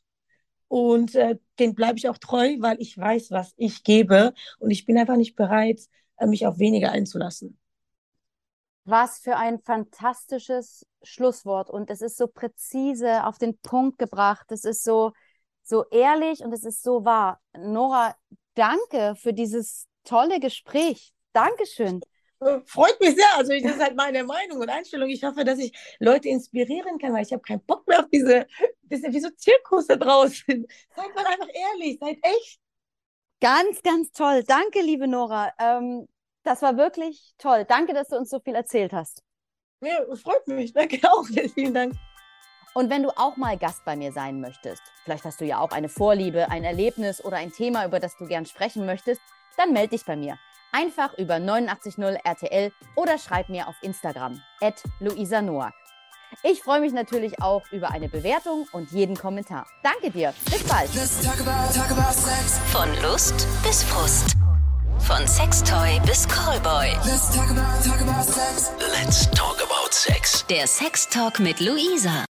Und 0.69 1.15
äh, 1.15 1.38
den 1.60 1.76
bleibe 1.76 1.97
ich 1.97 2.10
auch 2.10 2.17
treu, 2.17 2.56
weil 2.60 2.82
ich 2.82 2.97
weiß, 2.97 3.32
was 3.32 3.54
ich 3.58 3.84
gebe. 3.84 4.34
Und 4.60 4.71
ich 4.71 4.86
bin 4.86 4.97
einfach 4.97 5.15
nicht 5.15 5.36
bereit, 5.36 5.82
äh, 6.17 6.28
mich 6.28 6.45
auf 6.45 6.60
weniger 6.60 6.91
einzulassen. 6.91 7.58
Was 8.89 9.19
für 9.19 9.36
ein 9.36 9.60
fantastisches 9.60 10.86
Schlusswort. 11.04 11.69
Und 11.69 11.89
es 11.89 12.02
ist 12.02 12.15
so 12.15 12.28
präzise 12.28 13.26
auf 13.26 13.38
den 13.38 13.58
Punkt 13.60 14.00
gebracht. 14.00 14.50
Es 14.50 14.63
ist 14.63 14.82
so, 14.82 15.12
so 15.62 15.84
ehrlich 15.89 16.39
und 16.39 16.54
es 16.54 16.63
ist 16.63 16.82
so 16.84 17.04
wahr. 17.04 17.41
Nora, 17.58 18.15
danke 18.54 19.15
für 19.17 19.34
dieses 19.34 19.88
tolle 20.06 20.39
Gespräch. 20.39 21.13
Dankeschön. 21.34 22.00
Äh, 22.39 22.62
freut 22.65 22.97
mich 23.02 23.15
sehr. 23.15 23.36
Also 23.36 23.52
das 23.52 23.73
ist 23.73 23.82
halt 23.82 23.97
meine 23.97 24.23
Meinung 24.23 24.62
und 24.62 24.69
Einstellung. 24.69 25.10
Ich 25.10 25.21
hoffe, 25.21 25.43
dass 25.43 25.60
ich 25.60 25.73
Leute 26.00 26.30
inspirieren 26.30 26.97
kann, 26.97 27.13
weil 27.13 27.23
ich 27.23 27.34
habe 27.34 27.41
keinen 27.41 27.65
Bock 27.65 27.86
mehr 27.89 28.00
auf 28.00 28.10
diese, 28.10 28.47
ist 28.88 29.04
wie 29.04 29.19
so 29.19 29.30
Zirkus 29.32 29.88
da 29.88 29.97
draußen. 29.97 30.45
Seid 30.95 31.13
mal 31.13 31.26
einfach 31.26 31.50
ehrlich, 31.54 31.97
seid 32.00 32.19
echt. 32.21 32.62
Ganz, 33.41 33.82
ganz 33.84 34.12
toll. 34.12 34.45
Danke, 34.47 34.80
liebe 34.80 35.10
Nora. 35.10 35.52
Ähm, 35.60 36.08
das 36.48 36.62
war 36.62 36.78
wirklich 36.78 37.34
toll. 37.38 37.66
Danke, 37.68 37.94
dass 37.94 38.08
du 38.08 38.16
uns 38.16 38.30
so 38.30 38.40
viel 38.40 38.56
erzählt 38.56 38.94
hast. 38.94 39.22
Ja, 39.82 40.00
freut 40.16 40.48
mich. 40.48 40.74
Danke 40.74 41.00
auch. 41.04 41.26
Vielen 41.54 41.74
Dank. 41.74 41.94
Und 42.74 42.90
wenn 42.90 43.04
du 43.04 43.10
auch 43.18 43.38
mal 43.38 43.58
Gast 43.58 43.84
bei 43.86 43.96
mir 43.96 44.12
sein 44.12 44.40
möchtest, 44.40 44.82
vielleicht 45.04 45.26
hast 45.26 45.42
du 45.42 45.46
ja 45.46 45.60
auch 45.60 45.72
eine 45.72 45.90
Vorliebe, 45.90 46.50
ein 46.50 46.64
Erlebnis 46.64 47.24
oder 47.24 47.38
ein 47.38 47.52
Thema, 47.52 47.86
über 47.86 48.00
das 48.00 48.16
du 48.18 48.28
gern 48.28 48.46
sprechen 48.46 48.86
möchtest, 48.86 49.22
dann 49.58 49.74
melde 49.74 49.90
dich 49.90 50.06
bei 50.06 50.16
mir. 50.16 50.38
Einfach 50.72 51.18
über 51.18 51.36
890 51.36 51.98
RTL 52.24 52.72
oder 52.96 53.18
schreib 53.18 53.50
mir 53.50 53.68
auf 53.68 53.76
Instagram, 53.82 54.42
at 54.62 54.84
Luisa 55.00 55.42
Noack. 55.42 55.74
Ich 56.44 56.62
freue 56.62 56.82
mich 56.82 56.94
natürlich 56.94 57.42
auch 57.42 57.64
über 57.72 57.90
eine 57.90 58.10
Bewertung 58.10 58.68
und 58.74 58.92
jeden 58.92 59.16
Kommentar. 59.16 59.66
Danke 59.82 60.12
dir. 60.12 60.34
Bis 60.46 60.64
bald. 60.68 60.90
Talk 61.24 61.40
about, 61.40 61.74
talk 61.74 61.92
about 61.92 62.14
Von 62.72 62.90
Lust 63.02 63.48
bis 63.64 63.84
Frust. 63.84 64.38
Von 65.08 65.26
Sextoy 65.26 66.02
bis 66.06 66.28
Callboy. 66.28 66.89
Let's 67.06 67.34
talk 67.34 67.50
about, 67.50 67.82
talk 67.82 68.02
about 68.02 68.26
sex. 68.26 68.72
Let's 68.91 69.26
talk 69.32 69.56
about 69.63 69.93
sex. 69.93 70.46
Der 70.50 70.67
Sex 70.67 71.08
Talk 71.08 71.39
mit 71.39 71.62
Luisa. 71.62 72.26